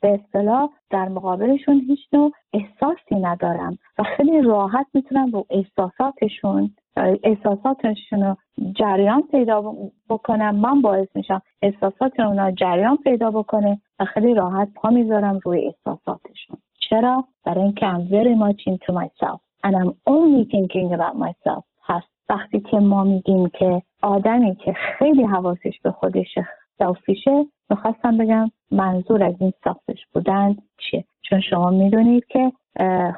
به 0.00 0.20
اصطلاح 0.24 0.70
در 0.90 1.08
مقابلشون 1.08 1.80
هیچ 1.86 2.00
نوع 2.12 2.32
احساسی 2.52 3.14
ندارم 3.14 3.78
و 3.98 4.02
خیلی 4.02 4.42
راحت 4.42 4.86
می‌تونم 4.94 5.30
رو 5.30 5.46
احساساتشون 5.50 6.74
احساساتشون 6.96 8.22
رو 8.22 8.36
جریان 8.72 9.22
پیدا 9.22 9.74
بکنم 10.08 10.54
من 10.54 10.82
باعث 10.82 11.08
میشم 11.14 11.42
احساسات 11.62 12.20
اونا 12.20 12.50
جریان 12.50 12.96
پیدا 12.96 13.30
بکنه 13.30 13.80
و 14.00 14.04
خیلی 14.04 14.34
راحت 14.34 14.68
پا 14.74 14.90
می‌ذارم 14.90 15.40
روی 15.44 15.66
احساساتشون 15.66 16.56
چرا؟ 16.90 17.24
برای 17.44 17.62
اینکه 17.64 17.86
I'm 17.86 18.08
very 18.10 18.34
much 18.34 18.62
into 18.66 18.92
myself 18.92 19.40
and 19.64 19.74
I'm 19.76 19.92
only 20.06 20.44
thinking 20.50 20.92
about 20.92 21.16
myself 21.16 21.64
هست 21.84 22.06
وقتی 22.28 22.60
که 22.60 22.76
ما 22.76 23.04
میگیم 23.04 23.48
که 23.48 23.82
آدمی 24.02 24.56
که 24.56 24.72
خیلی 24.72 25.22
حواسش 25.22 25.80
به 25.82 25.90
خودش 25.90 26.38
سلفیشه 26.82 27.46
می‌خواستم 27.70 28.18
بگم 28.18 28.50
منظور 28.70 29.24
از 29.24 29.34
این 29.40 29.52
سلفش 29.64 30.06
بودن 30.14 30.56
چیه؟ 30.78 31.04
چون 31.22 31.40
شما 31.40 31.70
می‌دونید 31.70 32.24
که 32.26 32.52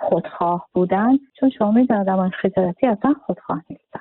خودخواه 0.00 0.66
بودن 0.74 1.18
چون 1.40 1.50
شما 1.50 1.70
می‌دونید 1.70 2.08
آدم 2.08 2.28
خجالتی 2.28 2.86
اصلا 2.86 3.14
خودخواه 3.26 3.62
نیستن. 3.70 4.00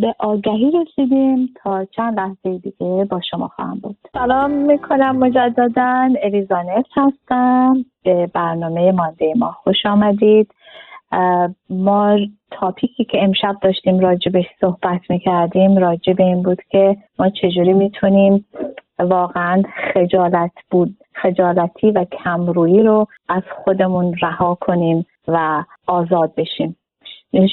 به 0.00 0.14
آگهی 0.18 0.70
رسیدیم 0.70 1.54
تا 1.62 1.84
چند 1.84 2.20
لحظه 2.20 2.58
دیگه 2.58 3.06
با 3.10 3.20
شما 3.30 3.48
خواهم 3.48 3.78
بود. 3.82 3.96
سلام 4.12 4.50
می‌کنم 4.50 5.16
مجددا. 5.16 6.08
الیزانت 6.22 6.86
هستم. 6.96 7.84
به 8.04 8.26
برنامه 8.26 8.92
مانده 8.92 9.32
ما 9.36 9.52
خوش 9.52 9.86
آمدید. 9.86 10.54
ما 11.70 12.18
تاپیکی 12.50 13.04
که 13.04 13.22
امشب 13.22 13.56
داشتیم 13.62 13.98
راجبش 13.98 14.44
صحبت 14.60 15.00
می‌کردیم 15.10 15.78
راجب 15.78 16.20
این 16.20 16.42
بود 16.42 16.62
که 16.70 16.96
ما 17.18 17.30
چجوری 17.30 17.72
می‌تونیم 17.72 18.46
واقعا 18.98 19.62
خجالت 19.94 20.52
بود 20.70 20.96
خجالتی 21.14 21.90
و 21.90 22.04
کمرویی 22.04 22.82
رو 22.82 23.06
از 23.28 23.42
خودمون 23.64 24.14
رها 24.22 24.54
کنیم 24.60 25.06
و 25.28 25.64
آزاد 25.86 26.34
بشیم. 26.34 26.76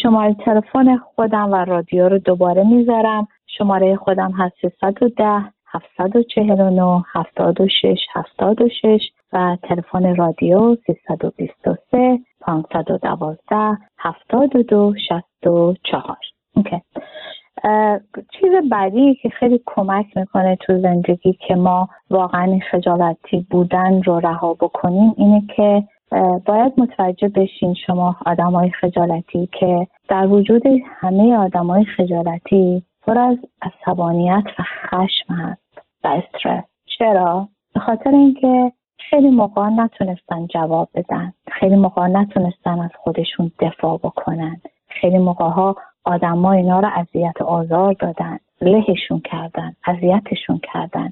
شماره 0.04 0.34
تلفن 0.34 0.98
خودم 0.98 1.52
و 1.52 1.56
رادیو 1.56 2.10
رو 2.10 2.18
دوباره 2.18 2.64
می‌ذارم. 2.64 3.28
شماره 3.48 3.96
خودم 3.96 4.32
هست 4.32 4.56
310 4.82 5.53
749 5.74 7.04
76 7.14 7.98
76 8.16 9.02
و 9.34 9.58
تلفن 9.64 10.16
رادیو 10.16 10.76
323 10.76 12.20
512 12.42 13.78
72 14.00 14.94
64 15.10 16.18
اوکی. 16.56 16.82
چیز 18.40 18.70
بعدی 18.72 19.16
که 19.16 19.30
خیلی 19.30 19.62
کمک 19.66 20.18
می‌کنه 20.18 20.56
تو 20.56 20.82
زندگی 20.82 21.34
که 21.48 21.56
ما 21.56 21.90
واقعا 22.10 22.60
خجالتی 22.72 23.48
بودن 23.50 24.02
رو 24.04 24.20
رها 24.20 24.54
بکنیم 24.54 25.14
اینه 25.18 25.44
که 25.56 25.84
باید 26.46 26.74
متوجه 26.78 27.28
بشین 27.28 27.74
شما 27.74 28.16
آدم 28.26 28.52
های 28.52 28.72
خجالتی 28.72 29.50
که 29.60 29.88
در 30.10 30.28
وجود 30.28 30.64
همه 30.86 31.38
آدم 31.38 31.68
های 31.68 31.86
خجالتی 31.86 32.84
پر 33.02 33.18
از 33.18 33.38
عصبانیت 33.62 34.44
و 34.60 34.64
خشم 34.64 35.34
هست 35.34 35.63
و 36.04 36.08
استرس. 36.08 36.64
چرا؟ 36.98 37.48
به 37.74 37.80
خاطر 37.80 38.10
اینکه 38.10 38.72
خیلی 39.10 39.30
موقع 39.30 39.70
نتونستن 39.70 40.48
جواب 40.48 40.90
بدن. 40.96 41.34
خیلی 41.52 41.76
موقع 41.76 42.08
نتونستن 42.08 42.80
از 42.80 42.92
خودشون 42.98 43.52
دفاع 43.60 43.98
بکنن. 43.98 44.62
خیلی 44.88 45.18
موقع 45.18 45.46
ها 45.46 45.76
آدما 46.04 46.52
اینا 46.52 46.80
رو 46.80 46.90
اذیت 46.96 47.42
آزار 47.42 47.94
دادن. 47.94 48.38
لهشون 48.62 49.20
کردن 49.20 49.76
اذیتشون 49.86 50.60
کردن. 50.74 51.10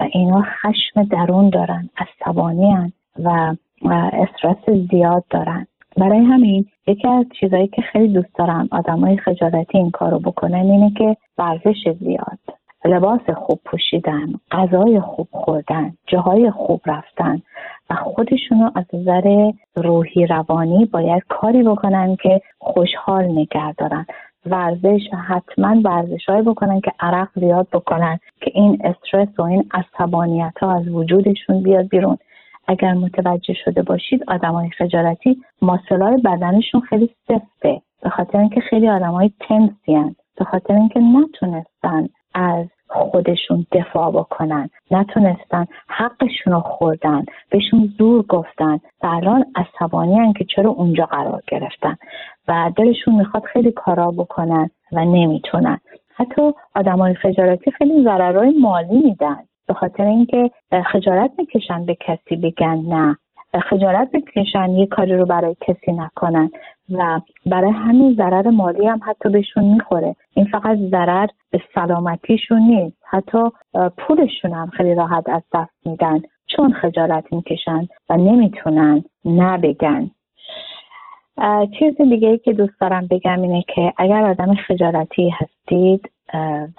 و 0.00 0.08
اینا 0.12 0.42
خشم 0.42 1.02
درون 1.04 1.50
دارن 1.50 1.90
عصبانی 1.96 2.92
و 3.24 3.56
استرس 4.12 4.70
زیاد 4.90 5.24
دارن. 5.30 5.66
برای 5.96 6.18
همین 6.18 6.66
یکی 6.86 7.08
از 7.08 7.26
چیزهایی 7.40 7.68
که 7.68 7.82
خیلی 7.82 8.08
دوست 8.08 8.34
دارم 8.38 8.68
آدمای 8.72 9.16
خجالتی 9.16 9.78
این 9.78 9.90
کارو 9.90 10.18
بکنن 10.18 10.54
اینه 10.54 10.90
که 10.90 11.16
ورزش 11.38 11.88
زیاد. 12.00 12.57
لباس 12.88 13.30
خوب 13.36 13.60
پوشیدن 13.64 14.26
غذای 14.50 15.00
خوب 15.00 15.28
خوردن 15.32 15.92
جاهای 16.06 16.50
خوب 16.50 16.80
رفتن 16.86 17.42
و 17.90 17.94
خودشونو 17.94 18.70
از 18.74 18.84
نظر 18.92 19.52
روحی 19.76 20.26
روانی 20.26 20.84
باید 20.84 21.22
کاری 21.28 21.62
بکنن 21.62 22.16
که 22.16 22.40
خوشحال 22.58 23.24
نگه 23.24 23.72
دارن. 23.72 24.06
ورزش 24.46 25.00
حتما 25.28 25.80
ورزش 25.84 26.24
های 26.28 26.42
بکنن 26.42 26.80
که 26.80 26.92
عرق 27.00 27.28
زیاد 27.34 27.68
بکنن 27.72 28.18
که 28.40 28.50
این 28.54 28.78
استرس 28.84 29.28
و 29.38 29.42
این 29.42 29.64
عصبانیت 29.72 30.54
ها 30.60 30.72
از 30.76 30.88
وجودشون 30.88 31.62
بیاد 31.62 31.88
بیرون. 31.88 32.18
اگر 32.68 32.94
متوجه 32.94 33.54
شده 33.64 33.82
باشید 33.82 34.24
های 34.28 34.70
خجالتی 34.70 35.36
ماسلای 35.62 36.16
بدنشون 36.16 36.80
خیلی 36.80 37.10
سفته 37.28 37.82
به 38.02 38.10
خاطر 38.10 38.38
اینکه 38.38 38.60
خیلی 38.60 38.86
های 38.86 39.30
تنسی 39.40 40.14
به 40.38 40.44
خاطر 40.44 40.74
اینکه 40.74 41.00
نتونستن 41.00 42.08
از 42.34 42.66
خودشون 42.88 43.66
دفاع 43.72 44.10
بکنن. 44.10 44.70
نتونستن 44.90 45.66
حقشون 45.88 46.52
رو 46.52 46.60
خوردن. 46.60 47.24
بهشون 47.50 47.94
زور 47.98 48.22
گفتن. 48.22 48.80
و 49.02 49.06
الان 49.06 49.44
عصبانی 49.56 50.32
که 50.32 50.44
چرا 50.44 50.70
اونجا 50.70 51.04
قرار 51.04 51.42
گرفتن. 51.48 51.96
و 52.48 52.72
دلشون 52.76 53.14
می‌خواد 53.14 53.44
خیلی 53.44 53.72
کارا 53.72 54.10
بکنن 54.10 54.70
و 54.92 55.04
نمی‌تونن. 55.04 55.78
حتی 56.14 56.52
های 56.86 57.14
خجالتی 57.14 57.70
خیلی 57.70 58.04
ضررهای 58.04 58.54
مالی 58.60 58.98
میدن. 58.98 59.38
به 59.68 59.74
خاطر 59.74 60.04
اینکه 60.04 60.50
خجالت 60.92 61.30
می‌کشن 61.38 61.86
به 61.86 61.94
کسی 61.94 62.36
بگن 62.36 62.82
نه. 62.88 63.16
خجالت 63.54 64.10
بکشن 64.12 64.70
یه 64.70 64.86
کاری 64.86 65.16
رو 65.16 65.26
برای 65.26 65.56
کسی 65.60 65.92
نکنن 65.92 66.50
و 66.90 67.20
برای 67.46 67.70
همین 67.70 68.14
ضرر 68.14 68.50
مالی 68.50 68.86
هم 68.86 69.00
حتی 69.06 69.28
بهشون 69.28 69.64
می‌خوره. 69.64 70.16
این 70.34 70.46
فقط 70.46 70.78
ضرر 70.78 71.26
به 71.50 71.60
سلامتیشون 71.74 72.62
نیست 72.62 72.96
حتی 73.10 73.38
پولشون 73.98 74.52
هم 74.52 74.70
خیلی 74.70 74.94
راحت 74.94 75.28
از 75.28 75.42
دست 75.54 75.86
میدن. 75.86 76.22
چون 76.46 76.72
خجالت 76.72 77.32
می‌کشن 77.32 77.88
و 78.08 78.16
نمی‌تونن 78.16 79.04
نبگن. 79.24 80.10
چیز 81.78 81.96
دیگه 81.96 82.38
که 82.38 82.52
دوست 82.52 82.80
دارم 82.80 83.06
بگم 83.10 83.42
اینه 83.42 83.64
که 83.74 83.92
اگر 83.96 84.24
آدم 84.24 84.54
خجالتی 84.54 85.30
هستید 85.30 86.10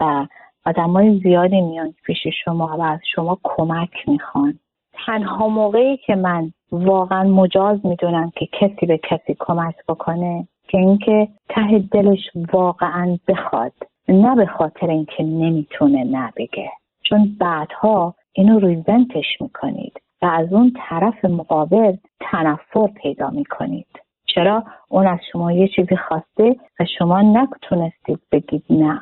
و 0.01 0.27
آدمای 0.65 1.19
زیادی 1.19 1.61
میان 1.61 1.93
پیش 2.05 2.27
شما 2.43 2.77
و 2.77 2.81
از 2.81 2.99
شما 3.15 3.37
کمک 3.43 4.07
می‌خوان. 4.07 4.59
تنها 5.05 5.47
موقعی 5.47 5.97
که 5.97 6.15
من 6.15 6.51
واقعا 6.71 7.23
مجاز 7.23 7.85
می‌دونم 7.85 8.31
که 8.35 8.45
کسی 8.45 8.85
به 8.85 8.97
کسی 8.97 9.35
کمک 9.39 9.75
بکنه 9.87 10.47
که 10.67 10.77
اینکه 10.77 11.27
ته 11.49 11.79
دلش 11.91 12.29
واقعا 12.53 13.17
بخواد 13.27 13.73
نه 14.07 14.35
به 14.35 14.45
خاطر 14.45 14.87
اینکه 14.87 15.23
نمی‌تونه 15.23 16.03
نبگه. 16.03 16.69
چون 17.03 17.35
بعدها 17.39 18.15
اینو 18.33 18.59
ریزنتش 18.59 19.41
می‌کنید 19.41 20.01
و 20.21 20.25
از 20.25 20.53
اون 20.53 20.73
طرف 20.89 21.25
مقابل 21.25 21.95
تنفر 22.19 22.87
پیدا 22.87 23.29
می‌کنید. 23.29 23.87
چرا؟ 24.25 24.63
اون 24.89 25.07
از 25.07 25.19
شما 25.31 25.51
یه 25.51 25.67
چیزی 25.67 25.95
خواسته 25.95 26.55
و 26.79 26.85
شما 26.97 27.21
نتونستید 27.21 28.19
بگید 28.31 28.63
نه 28.69 29.01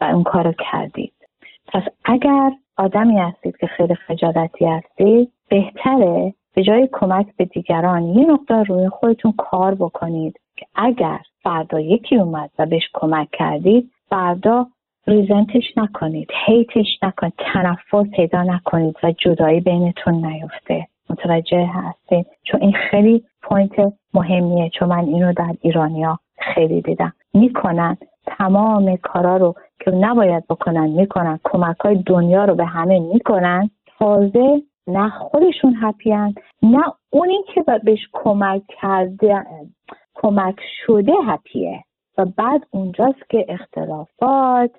و 0.00 0.04
اون 0.04 0.22
کارو 0.22 0.52
کردید. 0.72 1.12
پس 1.72 1.82
اگر 2.04 2.52
آدمی 2.76 3.18
هستید 3.18 3.56
که 3.56 3.66
خیلی 3.66 3.94
خجالتی 3.94 4.66
هستید 4.66 5.32
بهتره 5.48 6.34
به 6.54 6.62
جای 6.62 6.88
کمک 6.92 7.26
به 7.36 7.44
دیگران 7.44 8.04
یه 8.04 8.26
مقدار 8.26 8.64
روی 8.64 8.88
خودتون 8.88 9.32
کار 9.32 9.74
بکنید 9.74 10.40
که 10.56 10.66
اگر 10.74 11.18
فردا 11.42 11.80
یکی 11.80 12.16
اومد 12.16 12.50
و 12.58 12.66
بهش 12.66 12.90
کمک 12.94 13.28
کردید 13.32 13.90
فردا 14.08 14.66
resent 15.06 15.50
ش 15.50 15.64
نکنید 15.76 16.28
hate 16.46 16.81
ش 16.81 16.98
نکنید 17.02 17.32
تنفر 17.38 18.02
پیدا 18.02 18.42
نکنید 18.42 18.96
و 19.02 19.12
جدایی 19.12 19.60
بینتون 19.60 20.26
نیفته. 20.26 20.86
متوجه 21.10 21.66
هستید 21.72 22.26
چون 22.42 22.60
این 22.60 22.72
خیلی 22.90 23.24
point 23.42 23.92
مهمیه 24.14 24.70
چون 24.70 24.88
من 24.88 25.04
اینو 25.04 25.32
در 25.32 25.54
ایرانیا 25.60 26.18
خیلی 26.38 26.82
دیدم. 26.82 27.12
می‌کنن 27.34 27.96
تمام 28.26 28.96
کارا 28.96 29.36
رو 29.36 29.54
که 29.80 29.90
نباید 29.90 30.44
بکنن 30.46 30.86
می‌کنن. 30.86 31.40
کمک 31.44 31.76
های 31.76 32.02
دنیا 32.06 32.44
رو 32.44 32.54
به 32.54 32.64
همه 32.64 32.98
می‌کنن. 32.98 33.70
تازه 33.98 34.62
نه 34.88 35.10
خودشون 35.10 35.76
هپیان 35.80 36.34
نه 36.62 36.84
اونی 37.10 37.38
که 37.54 37.64
بهش 37.84 38.08
کمک 38.12 38.62
کرده 38.80 39.44
کمک 40.14 40.60
شده 40.86 41.12
هپیه 41.26 41.84
و 42.18 42.24
بعد 42.24 42.66
اونجاست 42.70 43.30
که 43.30 43.46
اختلافات 43.48 44.70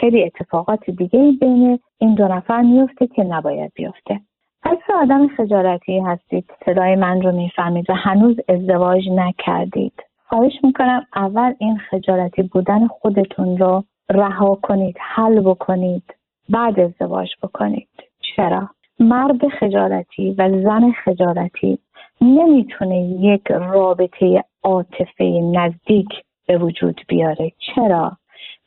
خیلی 0.00 0.24
اتفاقات 0.24 0.90
دیگه 0.90 1.32
بین 1.40 1.78
این 1.98 2.14
دو 2.14 2.28
نفر 2.28 2.62
میفته 2.62 3.06
که 3.06 3.24
نباید 3.24 3.72
بیفته. 3.74 4.20
پس 4.62 4.78
آدم 5.02 5.28
خجالتی 5.28 5.98
هستید؟ 5.98 6.50
صدای 6.66 6.96
من 6.96 7.22
رو 7.22 7.32
می‌فهمید 7.32 7.90
و 7.90 7.94
هنوز 7.94 8.36
ازدواج 8.48 9.08
نکردید. 9.10 10.02
خواهش 10.28 10.52
می‌کنم 10.62 11.06
اول 11.16 11.54
این 11.58 11.78
خجالتی 11.78 12.42
بودن 12.42 12.86
خودتون 12.86 13.58
رو 13.58 13.84
رها 14.10 14.58
کنید 14.62 14.96
حل 15.00 15.40
بکنید 15.40 16.14
بعد 16.48 16.80
ازدواج 16.80 17.28
بکنید. 17.42 17.88
چرا؟ 18.36 18.68
مرد 19.00 19.48
خجالتی 19.48 20.34
و 20.38 20.62
زن 20.62 20.92
خجالتی 21.04 21.78
نمی‌تونه 22.20 23.02
یک 23.02 23.42
رابطه 23.50 24.44
عاطفه 24.62 25.24
نزدیک 25.54 26.08
به 26.46 26.58
وجود 26.58 27.00
بیاره. 27.08 27.52
چرا؟ 27.58 28.12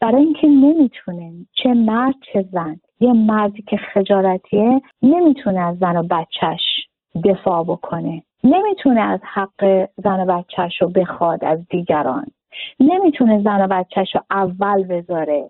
برای 0.02 0.24
اینکه 0.24 0.48
نمی‌تونه 0.48 1.32
چه 1.54 1.74
مرد 1.74 2.16
چه 2.34 2.46
زن 2.52 2.80
یه 3.00 3.14
مردی 3.14 3.62
که 3.62 3.78
خجالتیه 3.78 4.82
نمی‌تونه 5.02 5.60
از 5.60 5.78
زن 5.78 5.98
و 5.98 6.04
بچهش 6.04 6.88
دفاع 7.26 7.64
بکنه. 7.64 8.24
نمی‌تونه 8.44 9.02
از 9.02 9.20
حق 9.34 9.90
زن 9.98 10.20
و 10.20 10.26
بچهش 10.26 10.82
رو 10.82 10.90
بخواد 10.90 11.46
از 11.46 11.68
دیگران. 11.70 12.26
نمی‌تونه 12.80 13.42
زن 13.44 13.62
و 13.62 13.68
بچهش 13.68 14.16
رو 14.16 14.22
اول 14.32 14.84
بذاره 14.84 15.50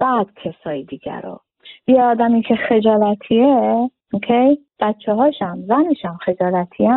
بعد 0.00 0.26
کسای 0.44 0.82
دیگر 0.82 1.20
رو 1.20 1.40
یه 1.86 2.02
آدمی 2.02 2.42
که 2.42 2.56
خجالتیه 2.56 3.90
OK؟ 4.12 4.58
بچه 4.80 5.12
هاشم 5.12 5.58
زنشم 5.68 6.18
خجالتی 6.24 6.88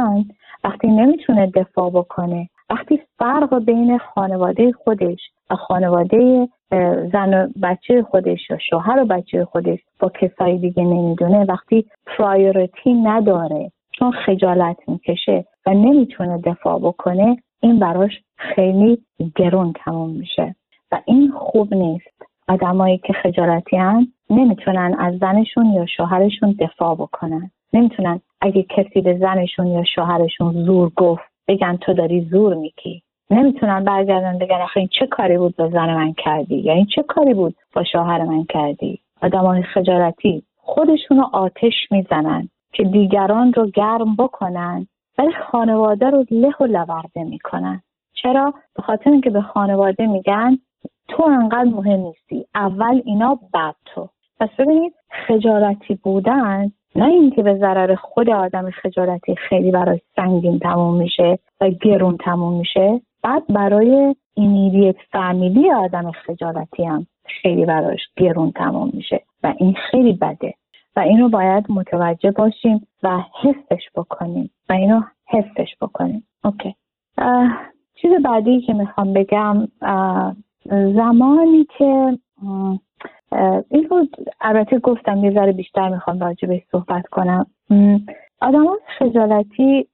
وقتی 0.64 0.88
نمی‌تونه 0.88 1.48
دفاع 1.48 1.90
بکنه. 1.90 2.50
وقتی 2.70 3.02
فرق 3.20 3.60
بین 3.66 3.98
خانواده 3.98 4.72
خودش 4.72 5.20
و 5.50 5.56
خانواده 5.56 6.48
زن 7.14 7.34
و 7.34 7.48
بچه 7.64 8.04
خودش 8.04 8.50
یا 8.50 8.58
شوهر 8.70 9.00
و 9.02 9.06
بچه 9.06 9.46
خودش 9.46 9.80
با 10.00 10.10
کسای 10.10 10.58
دیگه 10.58 10.84
نمی‌دونه. 10.84 11.46
وقتی 11.46 11.86
priority 12.06 12.94
نداره 12.94 13.72
چون 13.92 14.12
خجالت 14.12 14.78
می‌کشه 14.88 15.46
و 15.66 15.74
نمی‌تونه 15.74 16.38
دفاع 16.38 16.80
بکنه 16.80 17.38
این 17.62 17.80
براش 17.80 18.12
خیلی 18.36 18.98
گرون 19.36 19.74
تموم 19.86 20.10
میشه. 20.10 20.56
و 20.92 21.02
این 21.06 21.32
خوب 21.32 21.74
نیست. 21.74 22.31
آدمایی 22.52 22.98
که 22.98 23.14
خجالتی 23.14 23.78
هم 23.78 24.08
نمی‌تونن 24.30 24.96
از 25.00 25.18
زنشون 25.18 25.66
یا 25.66 25.86
شوهرشون 25.86 26.56
دفاع 26.60 26.96
بکنن. 26.96 27.52
نمی‌تونن 27.74 28.22
اگه 28.42 28.64
کسی 28.64 29.02
به 29.02 29.18
زنشون 29.18 29.68
یا 29.68 29.84
شوهرشون 29.84 30.54
زور 30.54 30.92
گفت 30.96 31.24
بگن 31.48 31.78
تو 31.78 31.94
داری 31.94 32.22
زور 32.22 32.54
میکی 32.54 33.04
نمی‌تونن 33.30 33.84
برگردن 33.84 34.38
بگن 34.38 34.62
آخه 34.62 34.80
این 34.80 34.90
چه 35.00 35.08
کاری 35.08 35.38
بود 35.38 35.56
با 35.56 35.70
زن 35.70 35.96
من 35.96 36.14
کردی؟ 36.14 36.56
یا 36.56 36.74
این 36.74 36.86
چه 36.86 37.04
کاری 37.04 37.34
بود 37.34 37.56
با 37.74 37.84
شوهر 37.84 38.24
من 38.24 38.44
کردی؟ 38.44 39.00
آدمای 39.22 39.64
خجالتی 39.64 40.44
خودشونو 40.58 41.24
آتش 41.34 41.74
می‌زنن 41.92 42.50
که 42.74 42.84
دیگران 42.84 43.54
رو 43.54 43.68
گرم 43.68 44.16
بکنن 44.16 44.88
ولی 45.18 45.32
خانواده 45.52 46.10
رو 46.10 46.26
له 46.32 46.54
و 46.60 46.64
لورده 46.64 47.24
می‌کنن. 47.24 47.82
چرا؟ 48.14 48.54
به 48.76 48.82
خاطر 48.82 49.10
اینکه 49.10 49.30
به 49.30 49.42
خانواده 49.42 50.08
میگن 50.08 50.58
تو 51.12 51.24
انقدر 51.24 51.64
مهم 51.64 52.00
نیستی. 52.00 52.46
اول 52.56 53.02
اینا 53.06 53.40
بعد 53.54 53.76
تو. 53.86 54.10
پس 54.40 54.50
ببینید 54.60 54.94
خجالتی 55.28 55.96
بودن 55.96 56.72
نه 56.96 57.06
اینکه 57.06 57.44
به 57.44 57.58
ضرر 57.58 57.96
خود 57.96 58.30
آدم 58.30 58.70
خجالتی 58.70 59.36
خیلی 59.36 59.72
برای 59.72 60.00
سنگین 60.16 60.60
تموم 60.60 60.98
میشه 60.98 61.40
و 61.62 61.70
گرون 61.70 62.18
تموم 62.18 62.58
میشه 62.58 63.02
بعد 63.24 63.44
برای 63.48 64.16
اینیدیت 64.34 64.96
فامیلی 65.12 65.72
آدم 65.72 66.12
خجالتی 66.12 66.86
هم 66.86 67.08
خیلی 67.26 67.66
براش 67.66 68.00
گرون 68.18 68.52
تموم 68.52 68.90
میشه 68.94 69.22
و 69.44 69.54
این 69.58 69.76
خیلی 69.92 70.14
بده. 70.14 70.54
و 70.96 71.00
اینو 71.00 71.30
باید 71.30 71.66
متوجه 71.70 72.32
باشیم 72.32 72.88
و 73.04 73.20
حسش 73.42 73.84
بکنیم. 73.96 74.52
و 74.70 74.74
اینو 74.74 75.02
حسش 75.28 75.76
بکنیم. 75.82 76.28
اوکی. 76.44 76.76
چیز 78.02 78.12
بعدی 78.24 78.62
که 78.62 78.74
می‌خوام 78.74 79.14
بگم 79.14 79.68
زمانی 80.70 81.68
که 81.78 82.18
این 83.70 83.88
رو 83.90 84.08
البته 84.42 84.80
گفتم 84.80 85.24
یه 85.24 85.32
ذره 85.32 85.52
بیشتر 85.52 85.90
می‌خوام 85.90 86.20
راجع 86.20 86.48
بهش 86.48 86.62
صحبت 86.72 87.08
کنم. 87.08 87.46
آدم 88.42 88.66
خجالتی 88.98 89.88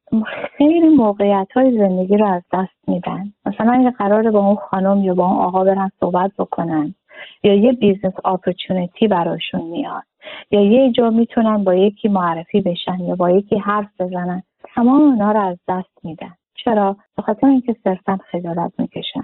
خیلی 0.58 0.90
موقعیت 0.90 1.48
های 1.56 1.78
زندگی 1.78 2.18
رو 2.18 2.26
از 2.26 2.44
دست 2.54 2.90
میدن. 2.90 3.34
مثلا 3.46 3.72
اگه 3.72 3.92
قراره 3.92 4.32
با 4.32 4.40
اون 4.40 4.56
خانم 4.56 5.04
یا 5.04 5.14
با 5.14 5.26
اون 5.26 5.38
آقا 5.38 5.64
برن 5.64 5.92
صحبت 6.00 6.32
بکنن 6.40 6.96
یا 7.44 7.54
یه 7.54 7.72
business 7.72 8.14
opportunity 8.26 9.08
براشون 9.08 9.62
میاد 9.62 10.04
یا 10.52 10.62
یه 10.62 10.92
جا 10.92 11.10
می‌تونن 11.10 11.64
با 11.64 11.76
یکی 11.76 12.10
معرفی 12.10 12.62
بشن 12.62 13.00
یا 13.00 13.16
با 13.16 13.30
یکی 13.32 13.58
حرف 13.58 14.02
بزنن 14.02 14.44
تمام 14.76 15.02
اونا 15.02 15.32
رو 15.32 15.40
از 15.40 15.58
دست 15.68 16.06
میدن. 16.06 16.34
چرا؟ 16.56 16.98
به 17.16 17.22
خاطر 17.22 17.48
اینکه 17.48 17.76
صرفا 17.84 18.20
خجالت 18.32 18.72
می‌کشن. 18.78 19.24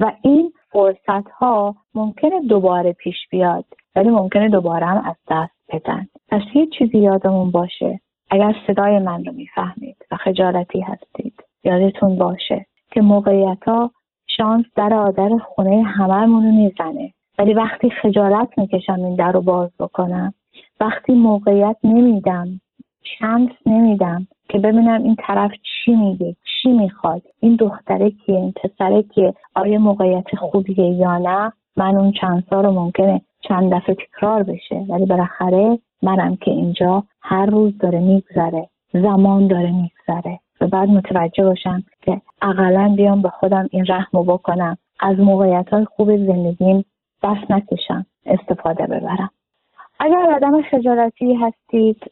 و 0.00 0.12
این 0.22 0.52
فرصت 0.72 1.30
ها 1.30 1.76
ممکنه 1.94 2.40
دوباره 2.48 2.92
پیش 2.92 3.16
بیاد 3.30 3.64
ولی 3.96 4.10
ممکنه 4.10 4.48
دوباره 4.48 4.86
هم 4.86 5.04
از 5.06 5.16
دست 5.30 5.60
بدن. 5.68 6.06
پس 6.28 6.42
یه 6.54 6.66
چیزی 6.66 6.98
یادمون 6.98 7.50
باشه. 7.50 8.00
اگر 8.30 8.56
صدای 8.66 8.98
من 8.98 9.24
رو 9.24 9.32
می‌فهمید 9.32 9.96
و 10.10 10.16
خجالتی 10.16 10.80
هستید 10.80 11.34
یادتون 11.64 12.16
باشه 12.16 12.66
که 12.92 13.00
موقعیت 13.00 13.64
ها 13.66 13.90
شانس 14.26 14.64
در 14.76 14.94
آدر 14.94 15.38
خونه 15.38 15.82
همهمون 15.82 16.44
رو 16.44 16.52
می‌زنه. 16.52 17.12
ولی 17.38 17.54
وقتی 17.54 17.90
خجالت 17.90 18.58
می‌کشم 18.58 19.04
این 19.04 19.14
در 19.14 19.32
رو 19.32 19.40
باز 19.40 19.70
بکنم 19.78 20.34
وقتی 20.80 21.14
موقعیت 21.14 21.76
نمیدم 21.84 22.60
شانس 23.02 23.50
نمیدم 23.66 24.26
که 24.50 24.58
ببینم 24.58 25.02
این 25.02 25.16
طرف 25.26 25.50
چی 25.62 25.94
میگه 25.94 26.36
چی 26.62 26.68
می‌خواد 26.68 27.22
این 27.40 27.56
دختره 27.56 28.10
کیه 28.10 28.36
این 28.36 28.52
پسره 28.52 29.02
کیه 29.02 29.34
آیا 29.54 29.78
موقعیت 29.78 30.36
خوبیه 30.36 30.86
یا 30.86 31.18
نه. 31.18 31.52
من 31.76 31.96
اون 31.96 32.12
چند 32.12 32.44
سال 32.50 32.64
رو 32.64 32.72
ممکنه 32.72 33.20
چند 33.40 33.74
دفعه 33.74 33.94
تکرار 33.94 34.42
بشه 34.42 34.86
ولی 34.88 35.06
بالاخره 35.06 35.78
منم 36.02 36.36
که 36.36 36.50
اینجا 36.50 37.04
هر 37.22 37.46
روز 37.46 37.78
داره 37.78 38.00
میگذره 38.00 38.68
زمان 38.92 39.46
داره 39.46 39.72
میگذره. 39.72 40.40
و 40.60 40.66
بعد 40.66 40.88
متوجه 40.88 41.44
باشم 41.44 41.82
که 42.02 42.20
اقلا 42.42 42.94
بیام 42.96 43.22
به 43.22 43.28
خودم 43.28 43.68
این 43.70 43.86
رحم 43.88 44.18
و 44.18 44.24
بکنم 44.24 44.76
از 45.00 45.18
موقعیت 45.18 45.68
های 45.68 45.84
خوب 45.84 46.16
زندگیم 46.16 46.84
دست 47.22 47.50
نکشم 47.50 48.06
استفاده 48.26 48.86
ببرم. 48.86 49.30
اگر 50.00 50.32
آدم 50.36 50.62
خجالتی 50.62 51.34
هستید 51.34 52.10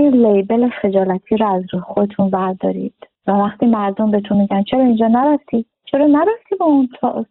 این 0.00 0.26
label 0.26 0.68
خجالتی 0.68 1.36
رو 1.36 1.46
از 1.46 1.62
رو 1.72 1.80
خودتون 1.80 2.30
بردارید. 2.30 2.94
و 3.26 3.32
وقتی 3.32 3.66
مردم 3.66 4.10
بهتون 4.10 4.38
میگن 4.38 4.62
چرا 4.62 4.80
اینجا 4.80 5.06
نرفتی؟ 5.06 5.64
چرا 5.84 6.06
نرفتی 6.06 6.56
با 6.60 6.66
اون 6.66 6.88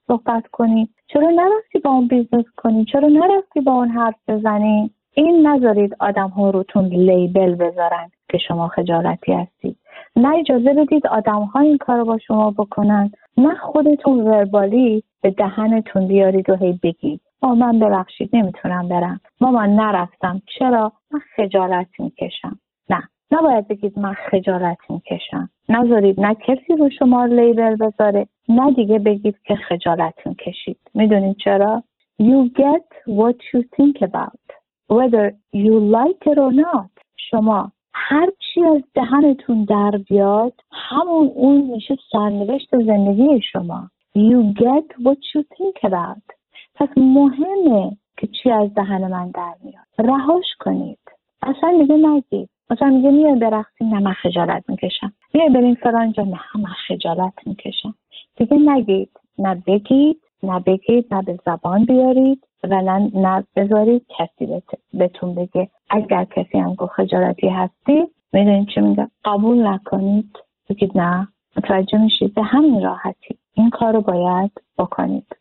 صحبت 0.08 0.47
کنی؟ 0.51 0.89
چرا 1.08 1.29
نرفتی 1.29 1.79
با 1.79 1.91
اون 1.91 2.08
business 2.07 2.45
کنی؟ 2.58 2.86
چرا 2.86 3.08
نرفتی 3.08 3.62
با 3.62 3.71
اون 3.71 3.89
حرف 3.89 4.15
بزنی؟ 4.27 4.91
این 5.13 5.47
نذارید 5.47 5.95
آدم 5.99 6.27
ها 6.27 6.49
روتون 6.49 6.86
label 6.85 7.55
بذارن 7.55 8.12
که 8.29 8.38
شما 8.38 8.67
خجالتی 8.67 9.34
هستید. 9.34 9.77
نه 10.15 10.36
اجازه 10.36 10.73
بدید 10.73 11.08
آدم 11.08 11.41
ها 11.41 11.60
این 11.60 11.77
کار 11.77 12.03
با 12.03 12.17
شما 12.17 12.51
بکنن. 12.51 13.12
نه 13.38 13.55
خودتون 13.55 14.19
وربالی 14.19 15.03
به 15.21 15.32
دهنتون 15.32 16.08
بیارید 16.08 16.49
و 16.49 16.55
هی 16.55 16.79
بگید. 16.84 17.21
من 17.41 17.79
ببخشید 17.79 18.29
نمی‌تونم 18.34 18.88
برم. 18.88 19.19
مامان 19.41 19.69
نرفتم. 19.69 20.41
چرا؟ 20.60 20.91
من 21.19 21.45
خجالت 21.45 21.88
می‌کشم. 21.99 22.60
نه 22.89 23.01
نباید 23.32 23.67
بگید 23.67 23.99
من 23.99 24.13
خجالت 24.13 24.77
می‌کشم. 24.89 25.49
نذارید 25.69 26.19
نه 26.19 26.36
کسی 26.36 26.75
رو 26.79 26.89
شما 26.99 27.25
لیبل 27.25 27.75
بذاره 27.75 28.27
نه 28.49 28.71
دیگه 28.71 28.99
بگید 28.99 29.36
که 29.43 29.55
خجالت 29.55 30.27
می‌کشید. 30.27 30.79
می‌دونید 30.93 31.38
چرا؟ 31.38 31.84
You 32.21 32.49
get 32.49 32.88
what 33.08 33.38
you 33.53 33.62
think 33.77 34.01
about. 34.01 34.45
Whether 34.89 35.25
you 35.53 35.75
like 35.97 36.32
it 36.32 36.38
or 36.38 36.53
not. 36.53 37.03
شما 37.17 37.71
هر 37.93 38.29
چی 38.39 38.63
از 38.63 38.82
دهنتون 38.93 39.63
در 39.63 39.91
بیاد 40.10 40.53
همون 40.71 41.27
اون 41.36 41.62
میشه 41.62 41.95
سرنوشت 42.12 42.69
زندگی 42.71 43.41
شما. 43.51 43.89
You 44.15 44.60
get 44.60 45.03
what 45.03 45.19
you 45.34 45.43
think 45.58 45.89
about. 45.89 46.36
پس 46.75 46.89
مهمه 46.97 47.97
که 48.19 48.27
چی 48.27 48.51
از 48.51 48.73
دهن 48.73 49.08
من 49.08 49.32
در 49.32 49.53
میاد. 49.63 49.86
رهاش 50.10 50.45
کنید. 50.60 50.99
اصلا 51.41 51.77
دیگه 51.79 51.95
نگید. 51.95 52.49
مثلا 52.69 52.89
میگه 52.89 53.12
میای 53.12 53.36
برقصی 53.36 53.86
نه 53.86 53.99
من 53.99 54.13
خجالت 54.13 54.63
می‌کشم. 54.69 55.13
میای 55.34 55.49
بریم 55.49 55.75
فلان 55.75 56.12
جا 56.12 56.23
نه 56.23 56.39
من 56.55 56.73
خجالت 56.88 57.34
می‌کشم. 57.45 57.95
دیگه 58.36 58.58
نگید. 58.58 59.10
نه 59.39 59.63
بگید 59.67 60.21
نه 60.43 60.60
بگید 60.60 61.13
نه 61.13 61.21
به 61.21 61.39
زبان 61.45 61.86
بیارید 61.86 62.47
و 62.63 62.82
نه 63.13 63.43
بذارید 63.55 64.05
کسی 64.17 64.62
بهتون 64.93 65.36
بگه. 65.36 65.69
اگر 65.89 66.25
کسی 66.25 66.58
هم 66.60 66.73
گفت 66.73 66.91
خجالتی 66.91 67.47
هستی 67.47 68.08
می‌دونید 68.34 68.67
چی 68.67 68.82
میگه؟ 68.82 69.08
قبول 69.25 69.67
نکنید. 69.67 70.38
بگید 70.69 70.97
نه. 70.97 71.27
متوجه 71.58 71.97
میشید؟ 71.97 72.34
به 72.34 72.43
همین 72.43 72.84
راحتی. 72.84 73.38
این 73.53 73.69
کار 73.69 73.93
رو 73.93 74.01
باید 74.01 74.51
بکنید. 74.77 75.36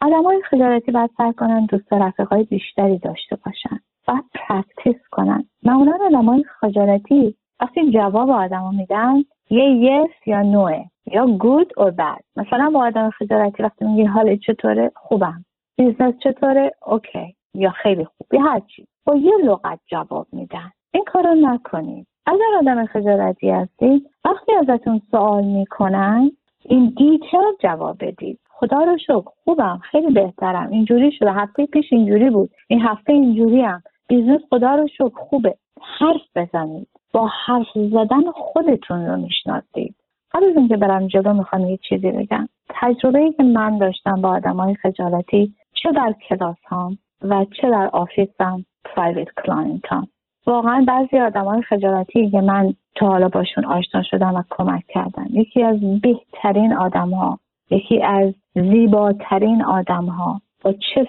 آدم 0.00 0.22
های 0.22 0.42
خجالتی 0.50 0.92
باید 0.92 1.10
سعی 1.16 1.32
کنن 1.32 1.66
دوست 1.66 1.92
های 2.30 2.44
بیشتری 2.44 2.98
داشته 2.98 3.36
باشن. 3.36 3.78
باید 4.06 4.24
practice 4.34 5.08
کنن. 5.10 5.44
معمولا 5.62 5.98
آدم 6.06 6.24
های 6.24 6.44
خجالتی 6.60 7.36
وقتی 7.60 7.90
جواب 7.90 8.30
آدم 8.30 8.74
میدن 8.74 9.24
یه 9.50 9.64
yes 9.64 10.26
یا 10.26 10.42
no 10.42 10.70
ه 10.70 10.84
یا 11.12 11.26
good 11.26 11.72
or 11.76 11.90
bad 11.90 12.20
مثلا 12.36 12.70
با 12.70 12.86
آدم 12.86 13.10
خجالتی 13.10 13.62
وقتی 13.62 13.84
میگی 13.84 14.04
حال 14.04 14.36
چطوره؟ 14.36 14.90
خوبم. 14.96 15.44
business 15.76 16.14
چطوره؟ 16.18 16.72
okay 16.86 17.34
یا 17.54 17.70
خیلی 17.70 18.04
خوب. 18.04 18.26
یا 18.34 18.40
هرچی 18.40 18.86
با 19.04 19.16
یه 19.16 19.32
لغت 19.44 19.80
جواب 19.86 20.26
میدن. 20.32 20.70
این 20.94 21.04
کار 21.04 21.22
رو 21.26 21.34
نکنید 21.34 22.06
اگر 22.26 22.58
آدم 22.58 22.86
خجالتی 22.86 23.50
هستید 23.50 24.10
وقتی 24.24 24.52
ازتون 24.52 25.00
سوال 25.10 25.44
می‌کنن 25.44 26.30
in 26.64 26.94
detail 26.96 27.52
جواب 27.62 27.96
بدید 28.00 28.40
خدا 28.58 28.78
رو 28.78 28.98
شکر 28.98 29.30
خوبم 29.44 29.80
خیلی 29.82 30.12
بهترم 30.12 30.70
اینجوری 30.70 31.12
شده 31.12 31.32
هفته 31.32 31.66
پیش 31.66 31.92
اینجوری 31.92 32.30
بود 32.30 32.50
این 32.68 32.80
هفته 32.80 33.12
اینجوری 33.12 33.60
هم 33.62 33.82
business 34.08 34.40
خدا 34.50 34.74
رو 34.74 34.88
شکر 34.88 35.14
خوبه. 35.14 35.54
حرف 35.98 36.22
بزنید 36.36 36.88
با 37.12 37.30
حرف 37.46 37.66
زدن 37.74 38.30
خودتون 38.34 39.06
رو 39.06 39.16
می‌شناسید. 39.16 39.94
قبل 40.32 40.44
از 40.44 40.56
اینکه 40.56 40.76
برم 40.76 41.06
جلو 41.06 41.32
می‌خوام 41.32 41.68
یه 41.68 41.78
چیزی 41.88 42.10
بگم. 42.10 42.48
تجربه 42.68 43.18
ای 43.18 43.32
که 43.32 43.42
من 43.42 43.78
داشتم 43.78 44.20
با 44.20 44.28
آدم 44.28 44.56
های 44.56 44.74
خجالتی 44.74 45.54
چه 45.82 45.92
در 45.92 46.14
کلاسهام 46.28 46.98
و 47.22 47.46
چه 47.60 47.70
در 47.70 47.90
آفیسم 47.92 48.64
پرایوت 48.84 49.28
کلاینت 49.44 49.92
هم 49.92 50.08
واقعا 50.46 50.84
بعضی 50.88 51.18
آدم 51.18 51.44
های 51.44 51.62
خجالتی 51.62 52.30
که 52.30 52.40
من 52.40 52.74
تا 52.94 53.06
حالا 53.06 53.28
باشون 53.28 53.64
آشنا 53.64 54.02
شدم 54.02 54.34
و 54.34 54.42
کمک 54.50 54.84
کردم 54.88 55.26
یکی 55.30 55.62
از 55.62 56.00
بهترین 56.00 56.72
آدم 56.72 57.10
ها 57.10 57.38
یکی 57.70 58.02
از 58.02 58.34
زیباترین 58.54 59.62
آدم 59.62 60.04
ها 60.04 60.40
با 60.64 60.72
چه 60.72 61.08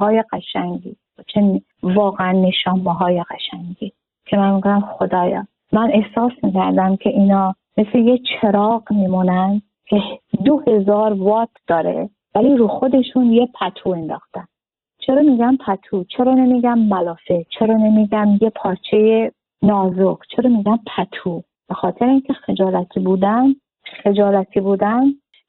های 0.00 0.24
قشنگی 0.32 0.96
با 1.18 1.24
چه 1.26 1.60
واقعا 1.82 2.32
نشانه 2.32 2.92
های 2.92 3.24
قشنگی. 3.30 3.92
که 4.26 4.36
من 4.36 4.54
میگم 4.54 4.80
خدایا 4.80 5.46
من 5.72 5.90
احساس 5.92 6.32
می‌کردم 6.42 6.96
که 6.96 7.10
اینا 7.10 7.54
مثل 7.76 7.98
یه 7.98 8.18
چراغ 8.18 8.92
میمونن 8.92 9.62
که 9.86 10.02
دو 10.44 10.62
هزار 10.66 11.12
وات 11.12 11.48
داره 11.66 12.10
ولی 12.34 12.56
رو 12.56 12.68
خودشون 12.68 13.32
یه 13.32 13.48
پتو 13.60 13.90
انداختن. 13.90 14.44
چرا 14.98 15.22
میگم 15.22 15.56
پتو؟ 15.66 16.04
چرا 16.04 16.34
نمیگم 16.34 16.78
ملافه؟ 16.78 17.46
چرا 17.58 17.74
نمیگم 17.74 18.28
یه 18.40 18.50
پارچه 18.50 19.32
نازک؟ 19.62 20.18
چرا 20.36 20.50
میگم 20.50 20.78
پتو؟ 20.96 21.42
به 21.68 21.74
خاطر 21.74 22.04
اینکه 22.04 22.32
خجالتی 22.32 23.00
بودن 23.00 23.54
خجالتی 24.04 24.60
بودن 24.60 25.04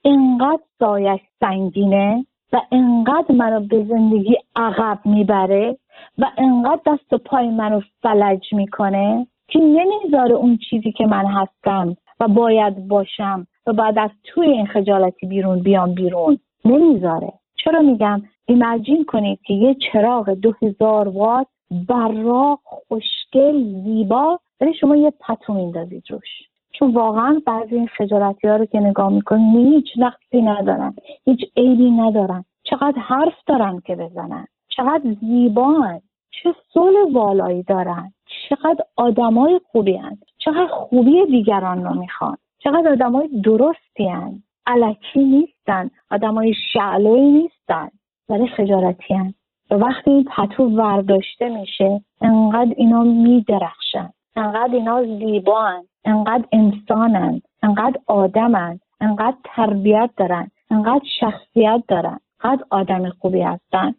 انقدر 0.05 0.63
سایش 0.79 1.21
سنگینه 1.39 2.25
و 2.53 2.61
انقدر 2.71 3.35
منو 3.35 3.59
به 3.59 3.83
زندگی 3.83 4.37
عقب 4.55 4.99
می‌بره 5.05 5.77
و 6.17 6.25
انقدر 6.37 6.81
دست 6.85 7.13
و 7.13 7.17
پای 7.17 7.49
منو 7.49 7.81
فلج 8.01 8.53
می‌کنه 8.53 9.27
که 9.47 9.59
نمی‌ذاره 9.59 10.33
اون 10.33 10.57
چیزی 10.69 10.91
که 10.91 11.05
من 11.05 11.25
هستم 11.25 11.97
و 12.19 12.27
باید 12.27 12.87
باشم 12.87 13.47
و 13.67 13.73
بعد 13.73 13.99
از 13.99 14.09
توی 14.23 14.47
این 14.47 14.65
خجالتی 14.65 15.27
بیرون 15.27 15.59
بیام 15.59 15.93
بیرون. 15.93 16.39
نمی‌ذاره. 16.65 17.33
چرا 17.63 17.79
میگم؟ 17.79 18.21
ایمجین 18.45 19.05
کنید 19.05 19.39
که 19.41 19.53
یه 19.53 19.75
چراغ 19.91 20.29
دو 20.29 20.53
هزار 20.61 21.07
وات 21.07 21.47
براق 21.87 22.59
خوشگل 22.63 23.63
زیبا 23.83 24.39
ولی 24.61 24.73
شما 24.73 24.95
یه 24.95 25.11
پتو 25.11 25.53
میندازید 25.53 26.03
روش. 26.09 26.50
چون 26.81 26.91
واقعا 26.91 27.41
بعضی 27.45 27.75
این 27.75 27.87
خجالتی 27.87 28.47
ها 28.47 28.55
رو 28.55 28.65
که 28.65 28.79
نگاه 28.79 29.09
می‌کنید 29.09 29.73
هیچ 29.73 29.87
نقصی 29.97 30.41
ندارن 30.41 30.95
هیچ 31.25 31.39
عیبی 31.57 31.91
ندارن 31.91 32.45
چقدر 32.63 32.99
حرف 32.99 33.33
دارن 33.47 33.79
که 33.85 33.95
بزنن 33.95 34.45
چقدر 34.69 35.15
زیبان 35.21 36.01
چه 36.31 36.55
صلح 36.73 37.13
والایی 37.13 37.63
دارن 37.63 38.13
چقدر 38.49 38.85
آدمای 38.97 39.59
خوبی 39.71 39.97
هن. 39.97 40.17
چقدر 40.37 40.67
خوبی 40.67 41.25
دیگران 41.25 41.83
رو 41.83 41.99
می‌خوان 41.99 42.37
چقدر 42.59 42.91
آدمای 42.91 43.27
درستی 43.43 44.07
هن. 44.07 44.43
علکی 44.65 45.23
نیستن 45.23 45.89
آدمای 46.11 46.53
شعلوی 46.73 47.31
نیستن 47.31 47.89
ولی 48.29 48.47
خجالتی 48.47 49.13
هن. 49.13 49.33
و 49.71 49.75
وقتی 49.75 50.11
این 50.11 50.23
پتو 50.23 50.63
ورداشته 50.63 51.49
میشه 51.49 52.01
انقدر 52.21 52.73
اینا 52.77 53.03
میدرخشن 53.03 54.09
انقدر 54.35 54.73
اینا 54.73 55.03
زیبان 55.03 55.83
انقدر 56.05 56.45
انسانن 56.51 57.41
انقدر 57.63 57.99
آدمن 58.07 58.79
انقدر 59.01 59.37
تربیت 59.43 60.09
دارن 60.17 60.51
انقدر 60.71 61.05
شخصیت 61.19 61.83
دارن 61.87 62.19
انقدر 62.43 62.63
آدم 62.69 63.09
خوبی 63.09 63.41
هستن. 63.41 63.95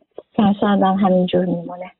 آدم 0.62 0.94
همینجور 0.94 1.44
میمونه. 1.44 1.90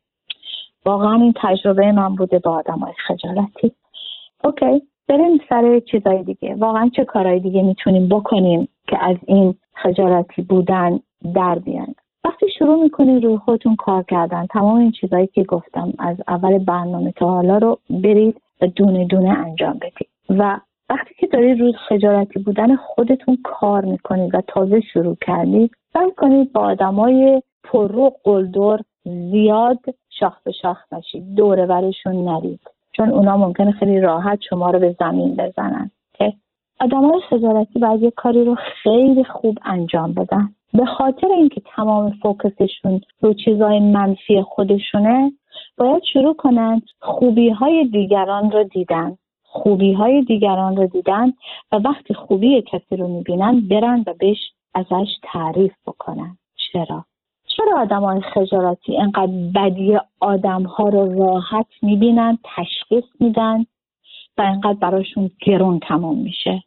واقعا 0.85 1.15
این 1.15 1.35
تجربه 1.37 1.93
من 1.93 2.15
بوده 2.15 2.39
با 2.39 2.51
آدم 2.51 2.79
های 2.79 2.93
خجالتی. 3.07 3.73
اوکی 4.45 4.83
بریم 5.09 5.41
سر 5.49 5.81
چیزای 5.81 6.23
دیگه. 6.23 6.55
واقعا 6.55 6.91
چه 6.97 7.05
کارهای 7.05 7.41
دیگه 7.41 7.63
می‌تونیم 7.63 8.09
بکنیم 8.09 8.69
که 8.89 9.05
از 9.05 9.17
این 9.27 9.55
خجالتی 9.75 10.43
بودن 10.43 11.01
در 11.35 11.59
بیان 11.59 11.95
وقتی 12.25 12.47
شروع 12.59 12.83
می‌کنید 12.83 13.25
روی 13.25 13.37
خودتون 13.37 13.77
کار 13.77 14.03
کردن 14.03 14.47
تمام 14.47 14.79
این 14.79 14.91
چیزهایی 14.91 15.27
که 15.27 15.45
گفتم 15.45 15.93
از 15.99 16.17
اول 16.29 16.59
برنامه 16.59 17.13
تا 17.13 17.31
حالا 17.31 17.59
رو 17.59 17.79
برید 17.91 18.41
دونه 18.77 19.05
دونه 19.05 19.29
انجام 19.29 19.75
بدید. 19.75 20.09
و 20.31 20.61
وقتی 20.91 21.15
که 21.19 21.27
دارید 21.27 21.61
روی 21.61 21.73
خجالتی 21.89 22.39
بودن 22.39 22.77
خودتون 22.77 23.39
کار 23.45 23.85
می‌کنید 23.85 24.35
و 24.35 24.41
تازه 24.41 24.81
شروع 24.81 25.17
کردید 25.21 25.71
سعی 25.93 26.11
کنید 26.17 26.53
با 26.53 26.61
آدمای 26.61 27.43
پررو 27.65 28.13
قلدر 28.25 28.79
زیاد 29.05 29.79
شاخ 30.11 30.43
به 30.45 30.53
شاخ 30.53 30.93
نشید 30.93 31.35
دوره 31.35 31.67
برشون 31.67 32.25
نرید. 32.25 32.61
چون 32.93 33.11
اونا 33.11 33.37
ممکنه 33.37 33.73
خیلی 33.73 34.01
راحت 34.01 34.39
شما 34.51 34.71
رو 34.71 34.79
به 34.79 34.97
زمین 35.01 35.37
بزنن 35.37 35.91
های 36.91 37.21
خجالتی 37.31 37.79
باید 37.79 38.03
یه 38.03 38.11
کاری 38.11 38.45
رو 38.45 38.57
خیلی 38.83 39.25
خوب 39.25 39.59
انجام 39.65 40.13
بدن. 40.13 40.49
به 40.75 40.87
خاطر 40.87 41.27
اینکه 41.27 41.63
تمام 41.77 42.11
فوکسشون 42.23 43.01
رو 43.21 43.35
چیزای 43.35 43.81
منفی 43.81 44.43
خودشونه 44.43 45.33
باید 45.79 46.03
شروع 46.13 46.35
کنن 46.35 46.83
خوبی 47.01 47.51
های 47.51 47.85
دیگران 47.85 48.51
رو 48.51 48.65
دیدن. 48.65 49.17
خوبی 49.43 49.93
های 49.93 50.23
دیگران 50.23 50.77
رو 50.77 50.87
دیدن 50.87 51.33
و 51.73 51.77
وقتی 51.77 52.15
خوبی 52.15 52.63
کسی 52.63 52.97
رو 52.97 53.09
می‌بینن 53.09 53.61
برن 53.61 54.05
و 54.07 54.15
بهش 54.19 54.39
ازش 54.75 55.09
تعریف 55.23 55.73
بکنن. 55.87 56.37
چرا؟ 56.57 57.05
چرا 57.47 57.81
آدم 57.81 58.01
های 58.01 58.21
خجالتی 58.21 58.97
انقدر 58.97 59.33
بدی 59.55 59.99
آدم 60.21 60.63
ها 60.63 60.89
رو 60.89 61.25
راحت 61.25 61.67
می‌بینن 61.83 62.39
تشخیص 62.57 63.05
میدن 63.21 63.67
و 64.39 64.43
انقدر 64.43 64.79
براشون 64.81 65.31
گرون 65.47 65.79
تموم 65.79 66.19
میشه؟ 66.19 66.63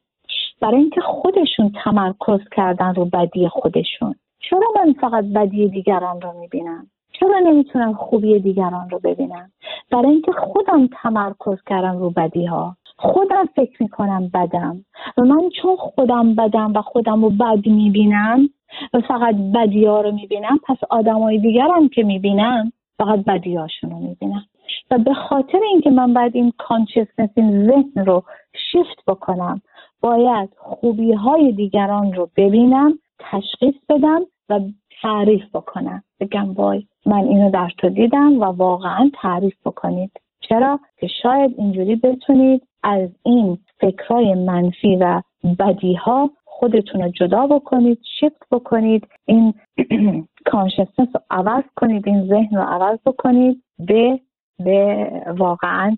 برای 0.66 0.78
اینکه 0.78 1.02
خودشون 1.02 1.72
تمرکز 1.84 2.40
کردن 2.56 2.96
رو 2.96 3.06
بدی 3.06 3.48
خودشون. 3.48 4.16
چرا 4.50 4.68
من 4.76 4.94
فقط 4.94 5.24
بدی 5.24 5.70
دیگران 5.70 6.22
رو 6.22 6.40
می‌بینم؟ 6.40 6.88
چرا 7.20 7.40
نمی‌تونم 7.40 7.94
خوبی 7.94 8.40
دیگران 8.40 8.90
رو 8.90 9.00
ببینم؟ 9.00 9.52
برای 9.92 10.12
اینکه 10.12 10.32
خودم 10.32 10.90
تمرکز 11.04 11.64
کردم 11.66 11.98
رو 11.98 12.10
بدی 12.10 12.46
ها 12.46 12.78
خودم 12.98 13.46
فکر 13.56 13.84
می‌کنم 13.84 14.32
بدم. 14.34 14.86
و 15.18 15.22
من 15.22 15.50
چون 15.62 15.76
خودم 15.76 16.36
بدم 16.36 16.74
و 16.74 16.82
خودم 16.82 17.22
رو 17.22 17.30
بد 17.30 17.68
می‌بینم 17.68 18.50
و 18.94 19.02
فقط 19.08 19.36
بدی 19.56 19.86
ها 19.86 20.02
رو 20.02 20.12
می‌بینم 20.12 20.60
پس 20.68 20.78
آدم 20.90 21.20
های 21.20 21.38
دیگرم 21.38 21.90
که 21.90 22.04
می‌بینم 22.04 22.72
فقط 22.98 23.20
بدی 23.20 23.56
هاشون 23.56 23.90
رو 23.90 24.00
می‌بینم 24.00 24.46
و 24.92 24.98
به 24.98 25.14
خاطر 25.14 25.60
اینکه 25.72 25.90
من 25.90 26.14
باید 26.14 26.36
این 26.36 26.54
کانشسنس 26.58 27.30
این 27.36 27.68
ذهن 27.68 28.06
رو 28.06 28.24
شیفت 28.72 29.06
بکنم 29.08 29.62
باید 30.06 30.50
خوبی 30.58 31.14
های 31.14 31.52
دیگران 31.52 32.14
رو 32.14 32.30
ببینم 32.38 33.00
تشخیص 33.20 33.76
بدم 33.90 34.22
و 34.50 34.60
تعریف 35.02 35.44
بکنم. 35.54 36.04
بگم 36.20 36.54
وای 36.54 36.86
من 37.06 37.24
اینو 37.24 37.52
در 37.52 37.72
تو 37.78 37.90
دیدم 37.90 38.40
و 38.40 38.44
واقعا 38.44 39.12
تعریف 39.22 39.56
بکنید. 39.66 40.12
چرا؟ 40.40 40.80
که 40.98 41.08
شاید 41.24 41.56
اینجوری 41.58 41.96
بتونید 41.96 42.68
از 42.84 43.10
این 43.24 43.58
فکرهای 43.80 44.34
منفی 44.34 44.96
و 44.96 45.22
بدی 45.60 45.94
ها 45.94 46.30
خودتون 46.46 47.02
رو 47.02 47.10
جدا 47.10 47.48
بکنید 47.48 48.00
شفت 48.20 48.44
بکنید 48.52 49.08
این 49.26 49.54
کانشسنس 50.52 51.08
رو 51.14 51.22
عوض 51.30 51.64
کنید 51.76 52.08
این 52.08 52.28
ذهن 52.28 52.56
رو 52.56 52.62
عوض 52.62 53.00
بکنید 53.06 53.64
به 53.80 54.20
به 54.60 55.10
واقعا 55.38 55.98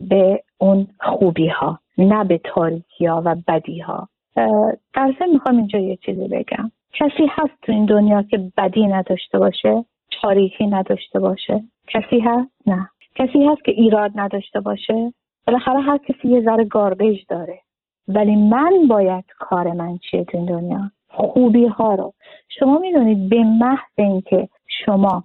به 0.00 0.42
اون 0.58 0.86
خوبی 1.00 1.48
ها 1.48 1.78
نه 2.00 2.24
به 2.24 2.40
تاریکی 2.44 3.06
ها 3.06 3.22
و 3.24 3.36
بدی 3.48 3.78
ها 3.78 4.08
در 4.94 5.14
می‌خوام 5.32 5.56
اینجا 5.56 5.78
یه 5.78 5.96
چیزی 5.96 6.28
بگم. 6.28 6.70
کسی 6.92 7.26
هست 7.30 7.52
تو 7.62 7.72
این 7.72 7.86
دنیا 7.86 8.22
که 8.22 8.50
بدی 8.56 8.86
نداشته 8.86 9.38
باشه 9.38 9.84
تاریکی 10.22 10.66
نداشته 10.66 11.20
باشه؟ 11.20 11.64
کسی 11.88 12.20
هست؟ 12.20 12.50
نه. 12.66 12.88
کسی 13.14 13.44
هست 13.44 13.64
که 13.64 13.72
ایراد 13.72 14.12
نداشته 14.14 14.60
باشه؟ 14.60 15.12
بالاخره 15.46 15.80
هر 15.80 15.98
کسی 15.98 16.28
یه 16.28 16.40
ذره 16.40 16.64
گاربیج 16.64 17.20
داره. 17.28 17.58
ولی 18.08 18.36
من 18.36 18.72
باید 18.88 19.24
کار 19.38 19.72
من 19.72 19.98
چیه 19.98 20.24
تو 20.24 20.38
این 20.38 20.46
دنیا؟ 20.46 20.90
خوبی 21.08 21.66
ها 21.66 21.94
رو. 21.94 22.12
شما 22.48 22.78
می‌دونید 22.78 23.28
به 23.28 23.44
محض 23.44 23.98
اینکه 23.98 24.48
شما 24.84 25.24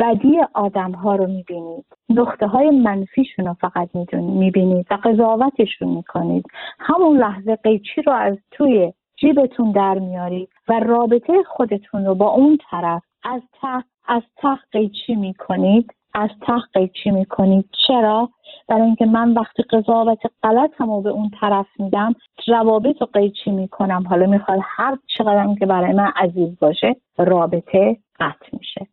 بدی 0.00 0.40
آدم 0.54 0.92
ها 0.92 1.16
رو 1.16 1.26
می‌بینید. 1.26 1.84
نقطه 2.08 2.46
های 2.46 2.70
منفیشون 2.70 3.46
رو 3.46 3.54
فقط 3.54 3.88
می‌بینید 4.12 4.86
و 4.90 4.98
قضاوتشون 5.04 5.88
می‌کنید. 5.88 6.44
همون 6.78 7.16
لحظه 7.16 7.56
قیچی 7.56 8.02
رو 8.02 8.12
از 8.12 8.38
توی 8.50 8.92
جیبتون 9.16 9.72
در 9.72 9.98
میارید 9.98 10.48
و 10.68 10.80
رابطه 10.80 11.42
خودتون 11.42 12.06
رو 12.06 12.14
با 12.14 12.28
اون 12.28 12.58
طرف 12.70 13.02
از 13.24 13.42
ته 13.62 13.84
از 14.08 14.22
ته 14.36 14.56
قیچی 14.72 15.14
می‌کنید. 15.14 15.94
از 16.14 16.30
ته 16.46 16.58
قیچی 16.74 17.10
می‌کنید. 17.10 17.68
چرا؟ 17.86 18.28
برای 18.68 18.82
اینکه 18.82 19.06
من 19.06 19.32
وقتی 19.34 19.62
قضاوت 19.62 20.18
غلط 20.42 20.80
رو 20.80 21.00
به 21.00 21.10
اون 21.10 21.30
طرف 21.40 21.66
میدم 21.78 22.14
روابط 22.46 23.00
رو 23.00 23.06
قیچی 23.12 23.50
می‌کنم. 23.50 24.06
حالا 24.10 24.26
می‌خواد 24.26 24.58
هر 24.62 24.98
چقدر 25.18 25.54
که 25.58 25.66
برای 25.66 25.92
من 25.92 26.12
عزیز 26.16 26.58
باشه 26.58 26.96
رابطه 27.18 27.96
قطع 28.20 28.48
میشه. 28.52 28.86